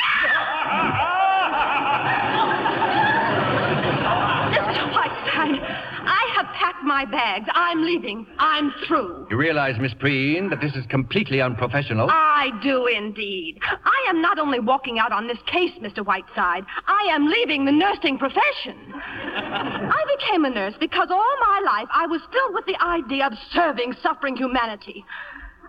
[4.56, 4.92] Mr.
[4.94, 5.60] Whiteside,
[6.08, 7.48] I have packed my bags.
[7.54, 8.26] I'm leaving.
[8.38, 9.28] I'm through.
[9.30, 12.08] You realize, Miss Preen, that this is completely unprofessional?
[12.10, 13.60] I do indeed.
[13.64, 16.06] I am not only walking out on this case, Mr.
[16.06, 18.94] Whiteside, I am leaving the nursing profession.
[18.96, 23.34] I became a nurse because all my life I was filled with the idea of
[23.52, 25.04] serving suffering humanity.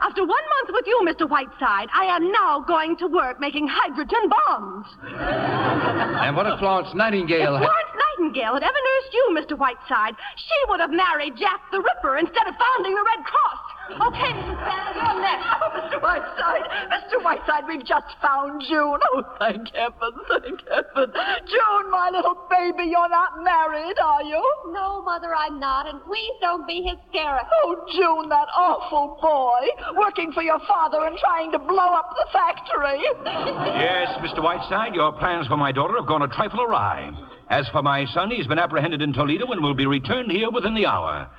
[0.01, 1.28] After one month with you, Mr.
[1.28, 4.86] Whiteside, I am now going to work making hydrogen bombs.
[5.05, 7.68] and what if Florence Nightingale If had...
[7.68, 9.59] Florence Nightingale had ever nursed you, Mr.
[9.59, 13.75] Whiteside, she would have married Jack the Ripper instead of founding the Red Cross.
[13.87, 14.59] Okay, Mrs.
[14.66, 15.47] Banner, you're next.
[15.62, 16.03] Oh, Mr.
[16.03, 17.22] Whiteside, Mr.
[17.22, 18.99] Whiteside, we've just found June.
[19.14, 21.12] Oh, thank heaven, thank heaven.
[21.47, 24.43] June, my little baby, you're not married, are you?
[24.72, 27.47] No, Mother, I'm not, and please don't be hysterical.
[27.64, 32.26] Oh, June, that awful boy, working for your father and trying to blow up the
[32.32, 33.03] factory.
[33.24, 34.43] Yes, Mr.
[34.43, 37.12] Whiteside, your plans for my daughter have gone a trifle awry.
[37.49, 40.74] As for my son, he's been apprehended in Toledo and will be returned here within
[40.74, 41.30] the hour.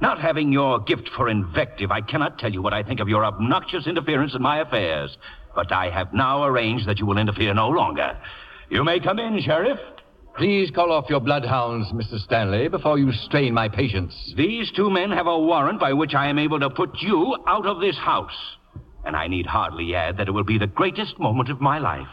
[0.00, 3.24] Not having your gift for invective, I cannot tell you what I think of your
[3.24, 5.16] obnoxious interference in my affairs.
[5.56, 8.16] But I have now arranged that you will interfere no longer.
[8.70, 9.80] You may come in, Sheriff.
[10.36, 12.20] Please call off your bloodhounds, Mr.
[12.20, 14.14] Stanley, before you strain my patience.
[14.36, 17.66] These two men have a warrant by which I am able to put you out
[17.66, 18.56] of this house.
[19.04, 22.06] And I need hardly add that it will be the greatest moment of my life.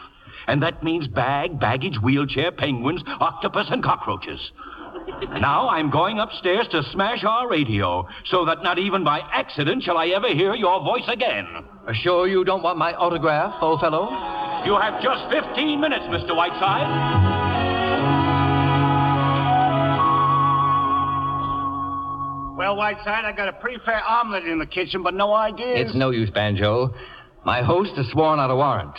[0.48, 4.40] And that means bag, baggage, wheelchair, penguins, octopus, and cockroaches.
[5.40, 9.98] Now I'm going upstairs to smash our radio so that not even by accident shall
[9.98, 11.46] I ever hear your voice again.
[12.02, 14.08] Sure you don't want my autograph, old fellow?
[14.66, 16.34] You have just 15 minutes, Mr.
[16.34, 17.86] Whiteside.
[22.56, 25.88] Well, Whiteside, I got a pretty fair omelet in the kitchen, but no ideas.
[25.88, 26.94] It's no use, Banjo.
[27.44, 28.98] My host has sworn out a warrant.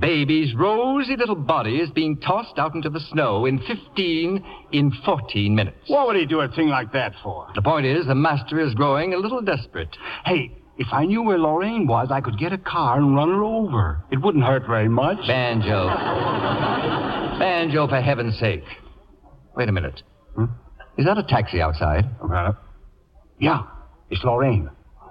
[0.00, 5.54] Baby's rosy little body is being tossed out into the snow in 15, in 14
[5.54, 5.76] minutes.
[5.88, 7.48] What would he do a thing like that for?
[7.54, 9.96] The point is, the master is growing a little desperate.
[10.24, 13.44] Hey, if I knew where Lorraine was, I could get a car and run her
[13.44, 14.04] over.
[14.10, 15.18] It wouldn't hurt very much.
[15.26, 15.86] Banjo.
[17.38, 18.64] Banjo, for heaven's sake.
[19.56, 20.02] Wait a minute.
[20.34, 20.46] Hmm?
[20.98, 22.04] Is that a taxi outside?
[22.22, 22.52] Uh,
[23.38, 23.62] yeah,
[24.10, 24.70] it's Lorraine.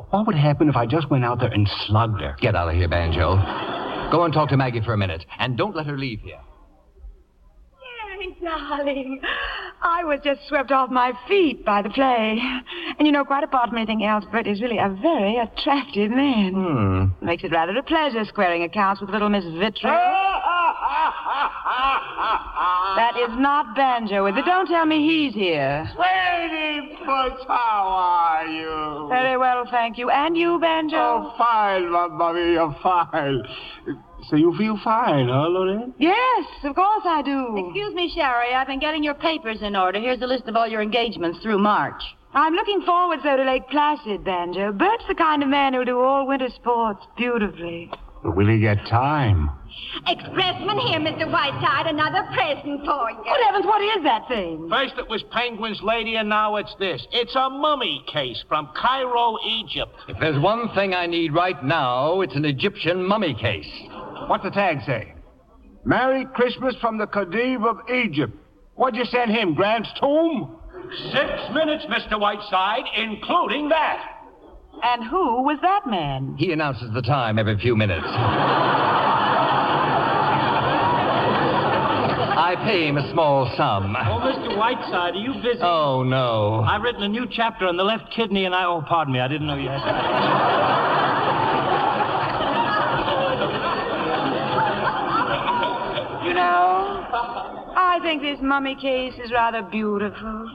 [0.10, 2.36] What would happen if I just went out there and slugged her?
[2.42, 3.83] Get out of here, Banjo.
[4.12, 6.40] Go and talk to Maggie for a minute, and don't let her leave here.
[8.42, 9.22] Darling.
[9.82, 12.40] I was just swept off my feet by the play.
[12.98, 16.54] And you know, quite apart from anything else, Bert is really a very attractive man.
[16.54, 17.26] Hmm.
[17.26, 19.84] Makes it rather a pleasure squaring accounts with little Miss Vittry.
[22.96, 24.46] that is not Banjo, With it?
[24.46, 25.90] Don't tell me he's here.
[25.98, 29.08] Lady Puss, how are you?
[29.10, 30.10] Very well, thank you.
[30.10, 30.96] And you, Banjo?
[30.98, 33.44] Oh, fine, my mummy, you're fine.
[34.30, 35.94] So you feel fine, huh, Lorraine?
[35.98, 37.66] Yes, of course I do.
[37.68, 38.54] Excuse me, Sherry.
[38.54, 40.00] I've been getting your papers in order.
[40.00, 42.02] Here's a list of all your engagements through March.
[42.34, 44.72] I'm looking forward so to Lake Placid, Banjo.
[44.72, 47.92] Bert's the kind of man who'll do all winter sports beautifully.
[48.24, 49.52] But will he get time?
[50.08, 51.30] Expressman here, Mr.
[51.30, 51.88] Whiteside.
[51.88, 53.18] Another present for you.
[53.18, 54.68] Good heavens, what is that thing?
[54.70, 57.06] First it was Penguin's Lady, and now it's this.
[57.12, 59.94] It's a mummy case from Cairo, Egypt.
[60.08, 63.70] If there's one thing I need right now, it's an Egyptian mummy case.
[64.28, 65.14] What's the tag say?
[65.86, 68.34] Merry Christmas from the Khedive of Egypt.
[68.76, 70.58] What'd you send him, Grant's tomb?
[71.12, 72.20] Six minutes, Mr.
[72.20, 74.10] Whiteside, including that.
[74.84, 76.36] And who was that man?
[76.38, 78.06] He announces the time every few minutes.
[82.36, 83.96] I pay him a small sum.
[83.96, 84.58] Oh, Mr.
[84.58, 85.60] Whiteside, are you busy?
[85.62, 86.64] Oh, no.
[86.68, 88.66] I've written a new chapter on the left kidney, and I.
[88.66, 89.80] Oh, pardon me, I didn't know you had.
[96.28, 97.06] You know,
[97.94, 100.50] I think this mummy case is rather beautiful.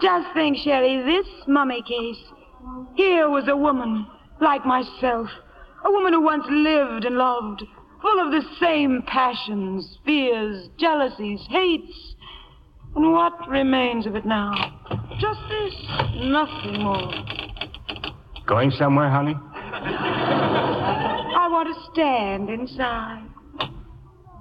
[0.00, 2.24] Just think, Sherry, this mummy case.
[2.94, 4.06] Here was a woman
[4.40, 5.28] like myself,
[5.84, 7.64] a woman who once lived and loved,
[8.00, 12.14] full of the same passions, fears, jealousies, hates.
[12.94, 14.54] And what remains of it now?
[15.18, 15.74] Just this,
[16.14, 17.12] nothing more.
[18.46, 19.34] Going somewhere, honey?
[21.34, 23.24] I want to stand inside.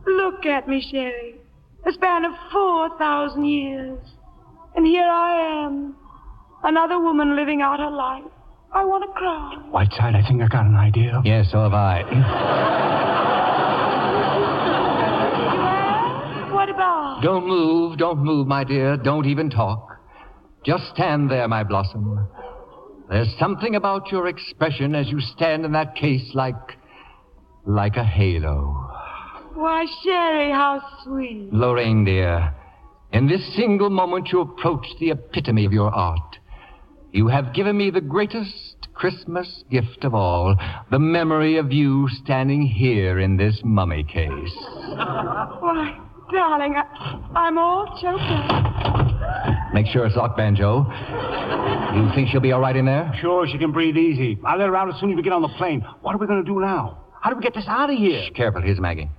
[0.05, 1.38] Look at me, Sherry.
[1.86, 3.99] A span of 4,000 years.
[4.75, 5.95] And here I am,
[6.63, 8.23] another woman living out her life.
[8.73, 9.55] I want to cry.
[9.71, 11.21] Whiteside, I think I got an idea.
[11.23, 12.03] Yes, so have I.
[16.53, 17.21] What about?
[17.23, 18.97] Don't move, don't move, my dear.
[18.97, 19.97] Don't even talk.
[20.65, 22.28] Just stand there, my blossom.
[23.09, 26.55] There's something about your expression as you stand in that case like.
[27.65, 28.86] like a halo.
[29.58, 31.51] Why, Sherry, how sweet.
[31.51, 32.53] Lorraine, dear,
[33.12, 36.38] in this single moment you approach the epitome of your art.
[37.12, 38.53] You have given me the greatest
[38.93, 40.55] Christmas gift of all
[40.91, 44.30] the memory of you standing here in this mummy case.
[44.30, 45.99] Why,
[46.32, 49.74] darling, I, I'm all choked up.
[49.74, 50.86] Make sure it's locked, Banjo.
[51.95, 53.12] You think she'll be all right in there?
[53.22, 54.38] Sure, she can breathe easy.
[54.45, 55.84] I'll let her out as soon as we get on the plane.
[56.01, 57.05] What are we going to do now?
[57.22, 58.22] How do we get this out of here?
[58.28, 58.62] Shh, careful.
[58.62, 59.10] Here's Maggie.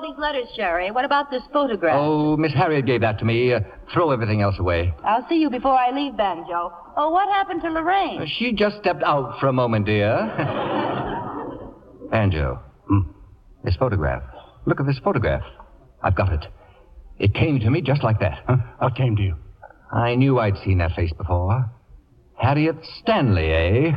[0.00, 0.90] What about all these letters, Sherry?
[0.90, 1.96] What about this photograph?
[1.98, 3.52] Oh, Miss Harriet gave that to me.
[3.52, 3.60] Uh,
[3.92, 4.94] throw everything else away.
[5.04, 6.72] I'll see you before I leave, Banjo.
[6.96, 8.22] Oh, what happened to Lorraine?
[8.22, 10.16] Uh, She just stepped out for a moment, dear.
[12.10, 12.60] Banjo.
[13.62, 14.22] This photograph.
[14.66, 15.42] Look at this photograph.
[16.02, 16.46] I've got it.
[17.18, 18.38] It came to me just like that.
[18.78, 19.36] What came to you?
[19.92, 21.70] I knew I'd seen that face before.
[22.38, 23.92] Harriet Stanley, eh?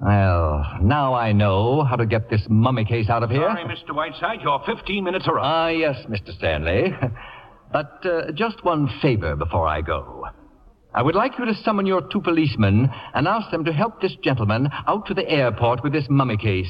[0.00, 3.48] Well, now I know how to get this mummy case out of here.
[3.48, 3.94] Sorry, Mr.
[3.94, 5.44] Whiteside, you're 15 minutes are up.
[5.44, 6.36] Ah, yes, Mr.
[6.36, 6.92] Stanley.
[7.72, 10.24] But uh, just one favor before I go.
[10.94, 14.14] I would like you to summon your two policemen and ask them to help this
[14.22, 16.68] gentleman out to the airport with this mummy case.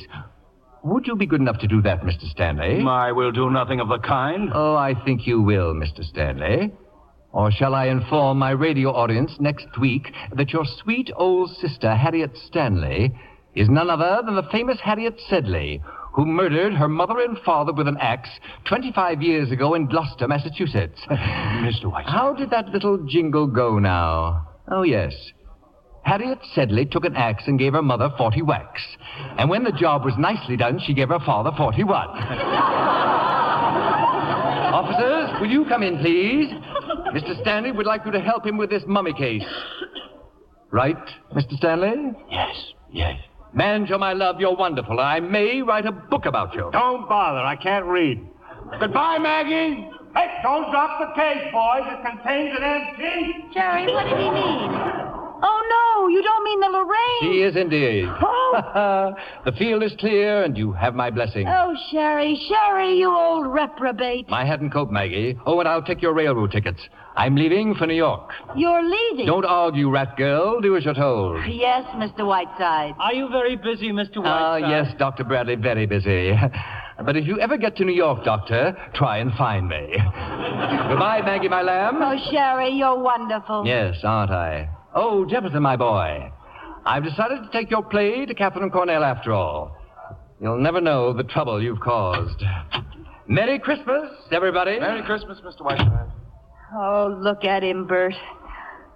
[0.83, 2.29] Would you be good enough to do that, Mr.
[2.31, 2.83] Stanley?
[2.89, 4.51] I will do nothing of the kind.
[4.55, 6.03] Oh, I think you will, Mr.
[6.03, 6.73] Stanley.
[7.37, 12.31] Or shall I inform my radio audience next week that your sweet old sister, Harriet
[12.47, 13.15] Stanley,
[13.55, 15.83] is none other than the famous Harriet Sedley,
[16.15, 18.31] who murdered her mother and father with an axe
[18.65, 20.99] 25 years ago in Gloucester, Massachusetts?
[21.11, 21.93] Mr.
[21.93, 22.07] White.
[22.07, 24.49] How did that little jingle go now?
[24.69, 25.13] Oh, yes.
[26.05, 28.81] Harriet Sedley took an axe and gave her mother 40 whacks.
[29.37, 32.09] And when the job was nicely done, she gave her father 41.
[34.73, 36.51] Officers, will you come in, please?
[37.13, 37.41] Mr.
[37.43, 39.43] Stanley would like you to help him with this mummy case.
[40.71, 40.97] Right,
[41.35, 41.57] Mr.
[41.57, 42.13] Stanley?
[42.31, 42.57] Yes,
[42.93, 43.21] yes.
[43.55, 45.01] Banjo, my love, you're wonderful.
[45.01, 46.69] I may write a book about you.
[46.73, 47.41] Don't bother.
[47.41, 48.27] I can't read.
[48.81, 49.89] Goodbye, Maggie.
[50.15, 51.85] Hey, don't drop the case, boys.
[51.87, 53.55] It contains an empty.
[53.55, 54.96] Jerry, what did he mean?
[55.97, 57.21] Oh, no, you don't mean the Lorraine.
[57.23, 58.09] She is indeed.
[58.49, 59.15] Oh.
[59.45, 61.47] the field is clear, and you have my blessing.
[61.49, 64.29] Oh, Sherry, Sherry, you old reprobate.
[64.31, 65.37] My hat and coat, Maggie.
[65.45, 66.81] Oh, and I'll take your railroad tickets.
[67.17, 68.31] I'm leaving for New York.
[68.57, 69.27] You're leaving.
[69.27, 70.61] Don't argue, rat girl.
[70.61, 71.45] Do as you're told.
[71.49, 72.27] Yes, Mr.
[72.27, 72.95] Whiteside.
[72.99, 74.19] Are you very busy, Mr.
[74.19, 74.25] Whiteside?
[74.27, 74.71] Ah, Whiteside?
[74.87, 75.25] yes, Dr.
[75.25, 76.33] Bradley, very busy.
[77.05, 79.89] But if you ever get to New York, Doctor, try and find me.
[79.93, 81.97] Goodbye, Maggie, my lamb.
[82.01, 83.65] Oh, Sherry, you're wonderful.
[83.67, 84.69] Yes, aren't I?
[84.99, 86.33] Oh, Jefferson, my boy.
[86.87, 89.77] I've decided to take your play to Katharine Cornell after all.
[90.41, 92.43] You'll never know the trouble you've caused.
[93.29, 94.81] Merry Christmas, everybody.
[94.81, 95.61] Merry Christmas, Mr.
[95.61, 96.09] Whiteside.
[96.75, 98.15] Oh, look at him, Bert.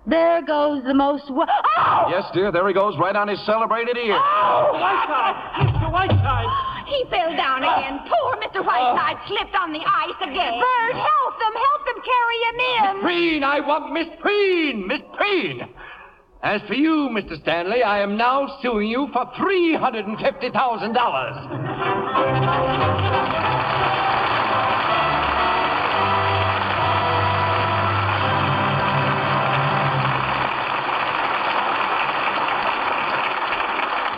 [0.06, 1.28] There goes the most.
[1.28, 2.04] Wo- oh!
[2.08, 4.16] Yes, dear, there he goes, right on his celebrated ear.
[4.16, 5.36] Oh, Whiteside!
[5.68, 5.92] Mr.
[5.92, 6.48] Whiteside!
[6.88, 8.00] He fell down again.
[8.08, 8.64] Poor Mr.
[8.64, 9.28] Whiteside oh.
[9.28, 10.56] slipped on the ice again.
[10.56, 11.52] Bert, help them.
[11.52, 13.02] Help them carry him in.
[13.02, 15.68] Preen, I want Miss Preen, Miss Preen.
[16.42, 17.38] As for you, Mr.
[17.42, 20.96] Stanley, I am now suing you for $350,000.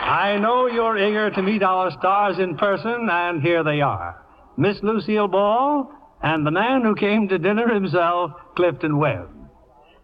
[0.04, 4.24] I know you're eager to meet our stars in person, and here they are
[4.56, 5.90] Miss Lucille Ball
[6.22, 9.41] and the man who came to dinner himself, Clifton Webb.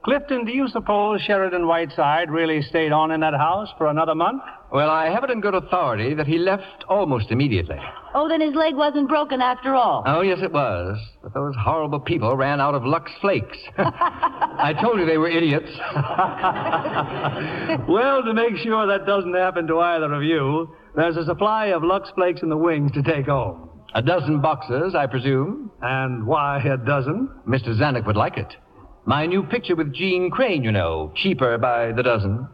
[0.04, 4.42] Clifton, do you suppose Sheridan Whiteside really stayed on in that house for another month?
[4.72, 7.78] Well, I have it in good authority that he left almost immediately.
[8.14, 10.04] Oh, then his leg wasn't broken after all.
[10.06, 10.98] Oh, yes, it was.
[11.22, 13.58] But those horrible people ran out of Lux Flakes.
[13.78, 15.70] I told you they were idiots.
[17.88, 21.82] well, to make sure that doesn't happen to either of you, there's a supply of
[21.82, 23.68] Lux Flakes in the wings to take home.
[23.94, 25.72] A dozen boxes, I presume.
[25.82, 27.30] And why a dozen?
[27.48, 27.76] Mr.
[27.76, 28.54] Zanuck would like it.
[29.08, 32.46] My new picture with Jeanne Crain, you know, cheaper by the dozen.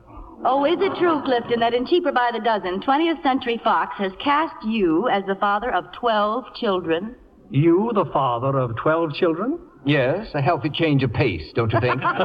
[0.44, 4.12] Oh, is it true, Clifton, that in Cheaper by the Dozen, 20th Century Fox has
[4.22, 7.16] cast you as the father of 12 children?
[7.50, 9.58] You, the father of 12 children?
[9.84, 12.00] Yes, a healthy change of pace, don't you think?
[12.02, 12.20] well,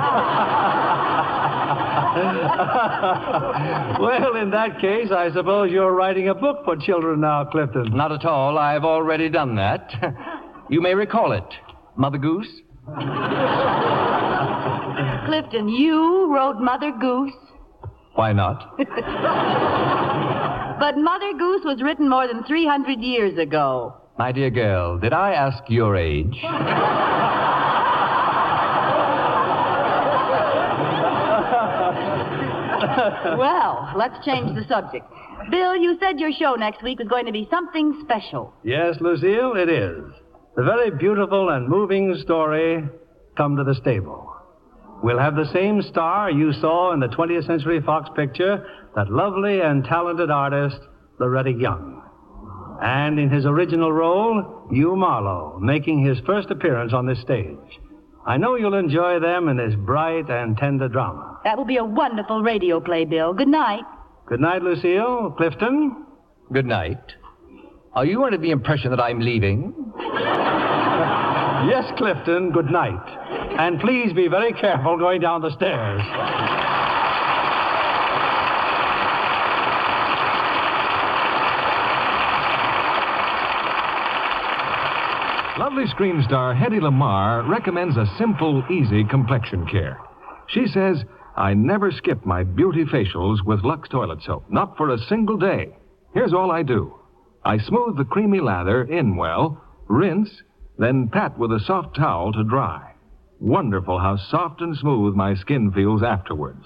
[4.36, 7.98] in that case, I suppose you're writing a book for children now, Clifton.
[7.98, 8.60] Not at all.
[8.60, 9.90] I've already done that.
[10.72, 11.52] You may recall it.
[11.96, 12.62] Mother Goose?
[15.30, 17.32] Clifton, you wrote Mother Goose.
[18.16, 18.76] Why not?
[20.80, 23.96] But Mother Goose was written more than 300 years ago.
[24.18, 26.38] My dear girl, did I ask your age?
[33.38, 35.06] well, let's change the subject.
[35.52, 38.54] Bill, you said your show next week was going to be something special.
[38.64, 40.02] Yes, Lucille, it is.
[40.56, 42.88] The very beautiful and moving story,
[43.36, 44.34] Come to the Stable.
[45.02, 49.62] We'll have the same star you saw in the 20th Century Fox picture, that lovely
[49.62, 50.80] and talented artist,
[51.20, 52.04] Loretta Young.
[52.82, 57.58] And in his original role, Hugh Marlowe, making his first appearance on this stage.
[58.26, 61.40] I know you'll enjoy them in this bright and tender drama.
[61.44, 63.34] That will be a wonderful radio play, Bill.
[63.34, 63.84] Good night.
[64.28, 65.34] Good night, Lucille.
[65.38, 66.06] Clifton?
[66.52, 67.02] Good night.
[67.94, 69.74] Are you under the impression that I'm leaving?
[71.68, 73.02] yes, Clifton, good night.
[73.60, 76.02] And please be very careful going down the stairs.
[85.60, 90.00] Lovely screen star Hedy Lamarr recommends a simple, easy complexion care.
[90.48, 91.04] She says,
[91.36, 95.76] I never skip my beauty facials with Lux toilet soap, not for a single day.
[96.14, 96.96] Here's all I do
[97.46, 100.30] I smooth the creamy lather in well, rinse,
[100.80, 102.94] then pat with a soft towel to dry.
[103.40, 106.66] Wonderful how soft and smooth my skin feels afterwards.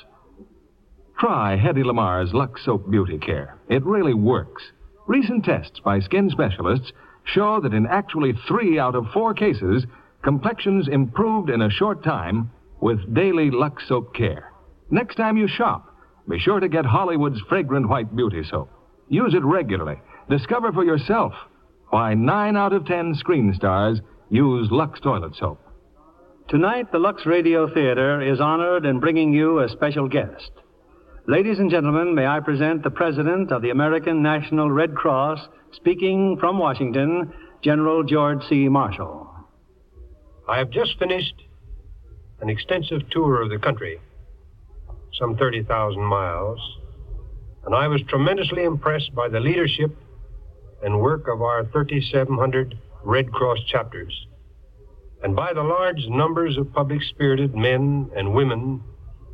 [1.20, 3.60] Try Hedy Lamarr's Lux Soap Beauty Care.
[3.70, 4.64] It really works.
[5.08, 6.92] Recent tests by skin specialists
[7.26, 9.86] show that in actually three out of four cases,
[10.24, 12.52] complexions improved in a short time
[12.82, 14.52] with daily Lux Soap Care.
[14.92, 15.96] Next time you shop,
[16.30, 18.70] be sure to get Hollywood's fragrant white beauty soap.
[19.10, 20.00] Use it regularly.
[20.30, 21.34] Discover for yourself
[21.94, 25.60] why nine out of ten screen stars use Lux toilet soap.
[26.50, 30.50] Tonight, the Lux Radio Theater is honored in bringing you a special guest.
[31.28, 36.36] Ladies and gentlemen, may I present the President of the American National Red Cross, speaking
[36.40, 37.32] from Washington,
[37.64, 38.68] General George C.
[38.70, 39.30] Marshall.
[40.50, 41.44] I have just finished
[42.42, 44.00] an extensive tour of the country,
[45.20, 46.60] some 30,000 miles,
[47.68, 49.96] and I was tremendously impressed by the leadership
[50.84, 54.28] and work of our 3,700 Red Cross chapters,
[55.24, 58.82] and by the large numbers of public spirited men and women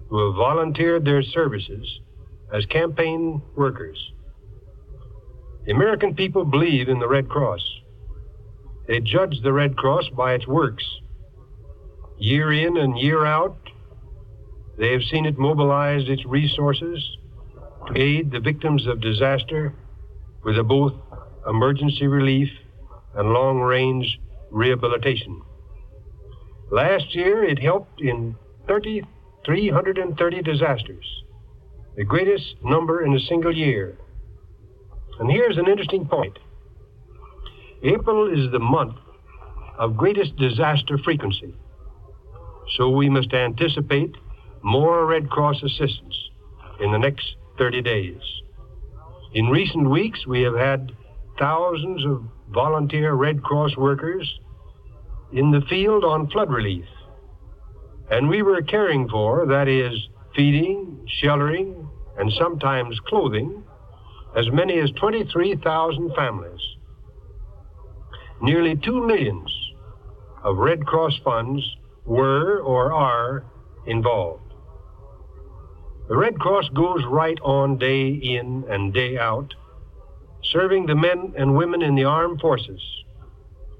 [0.09, 1.99] who have volunteered their services
[2.53, 4.11] as campaign workers.
[5.65, 7.61] The American people believe in the Red Cross.
[8.87, 10.83] They judge the Red Cross by its works.
[12.17, 13.57] Year in and year out,
[14.77, 17.17] they have seen it mobilize its resources
[17.87, 19.75] to aid the victims of disaster
[20.43, 20.93] with a both
[21.49, 22.49] emergency relief
[23.15, 24.19] and long range
[24.51, 25.41] rehabilitation.
[26.71, 28.35] Last year, it helped in
[28.67, 29.01] 30
[29.45, 31.23] 330 disasters,
[31.95, 33.97] the greatest number in a single year.
[35.19, 36.37] And here's an interesting point
[37.83, 38.95] April is the month
[39.77, 41.53] of greatest disaster frequency,
[42.77, 44.13] so we must anticipate
[44.61, 46.15] more Red Cross assistance
[46.79, 48.21] in the next 30 days.
[49.33, 50.91] In recent weeks, we have had
[51.39, 54.39] thousands of volunteer Red Cross workers
[55.31, 56.85] in the field on flood relief
[58.09, 59.93] and we were caring for, that is,
[60.35, 61.87] feeding, sheltering,
[62.17, 63.63] and sometimes clothing,
[64.35, 66.61] as many as 23,000 families.
[68.41, 69.51] Nearly two millions
[70.43, 71.63] of Red Cross funds
[72.05, 73.45] were or are
[73.85, 74.53] involved.
[76.07, 79.53] The Red Cross goes right on day in and day out,
[80.51, 82.81] serving the men and women in the armed forces,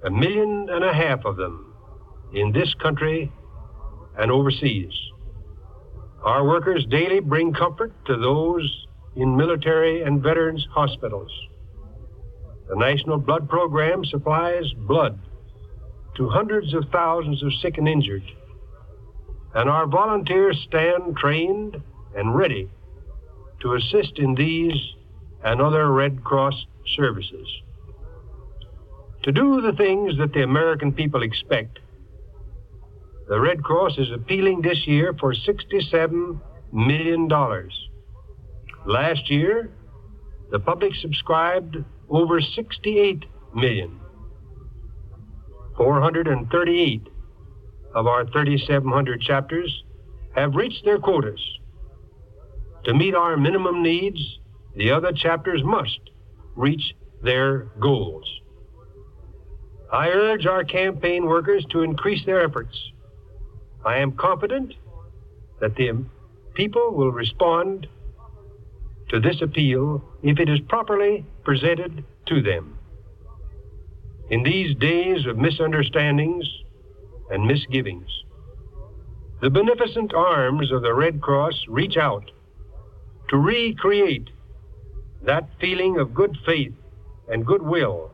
[0.04, 1.74] a million and a half of them
[2.34, 3.32] in this country
[4.18, 4.94] and overseas.
[6.24, 11.32] Our workers daily bring comfort to those in military and veterans hospitals.
[12.70, 15.20] The National Blood Program supplies blood
[16.18, 18.24] to hundreds of thousands of sick and injured.
[19.56, 21.82] And our volunteers stand trained
[22.16, 22.70] and ready
[23.62, 24.76] to assist in these
[25.44, 26.66] and other Red Cross
[26.96, 27.48] services.
[29.24, 31.80] To do the things that the American people expect
[33.30, 36.42] the Red Cross is appealing this year for $67
[36.74, 37.30] million.
[38.88, 39.70] Last year,
[40.50, 41.78] the public subscribed
[42.10, 44.00] over 68 million.
[45.78, 47.08] 438
[47.94, 49.84] of our 3,700 chapters
[50.36, 51.40] have reached their quotas.
[52.86, 54.40] To meet our minimum needs,
[54.80, 56.00] the other chapters must
[56.56, 58.26] reach their goals.
[59.92, 62.78] I urge our campaign workers to increase their efforts
[63.86, 64.74] I am confident
[65.62, 66.06] that the
[66.54, 67.88] people will respond
[69.10, 72.78] to this appeal if it is properly presented to them.
[74.30, 76.46] In these days of misunderstandings
[77.32, 78.10] and misgivings,
[79.42, 82.30] the beneficent arms of the Red Cross reach out
[83.30, 84.30] to recreate
[85.24, 86.74] that feeling of good faith
[87.28, 88.12] and goodwill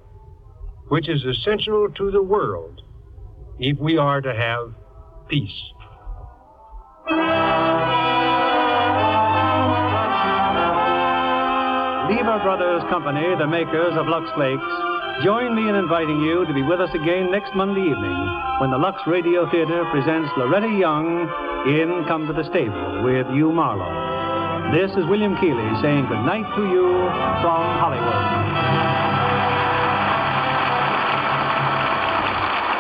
[0.88, 2.82] which is essential to the world
[3.60, 4.74] if we are to have
[5.28, 5.50] peace.
[12.10, 14.62] Lever Brothers Company, the makers of Lux Flakes,
[15.24, 18.20] join me in inviting you to be with us again next Monday evening
[18.60, 21.22] when the Lux Radio Theater presents Loretta Young
[21.66, 24.05] in Come to the Stable with Hugh Marlowe.
[24.74, 26.90] This is William Keighley saying good night to you
[27.46, 28.18] from Hollywood.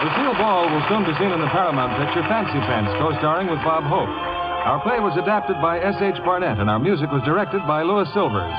[0.02, 3.86] Lucille Ball will soon be seen in the Paramount picture Fancy Pants, co-starring with Bob
[3.86, 4.10] Hope.
[4.10, 6.18] Our play was adapted by S.H.
[6.26, 8.58] Barnett, and our music was directed by Louis Silvers.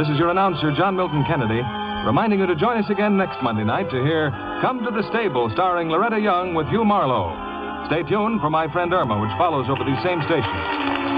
[0.00, 1.60] This is your announcer, John Milton Kennedy,
[2.08, 4.32] reminding you to join us again next Monday night to hear
[4.64, 7.28] Come to the Stable, starring Loretta Young with Hugh Marlowe.
[7.92, 11.03] Stay tuned for My Friend Irma, which follows over these same stations.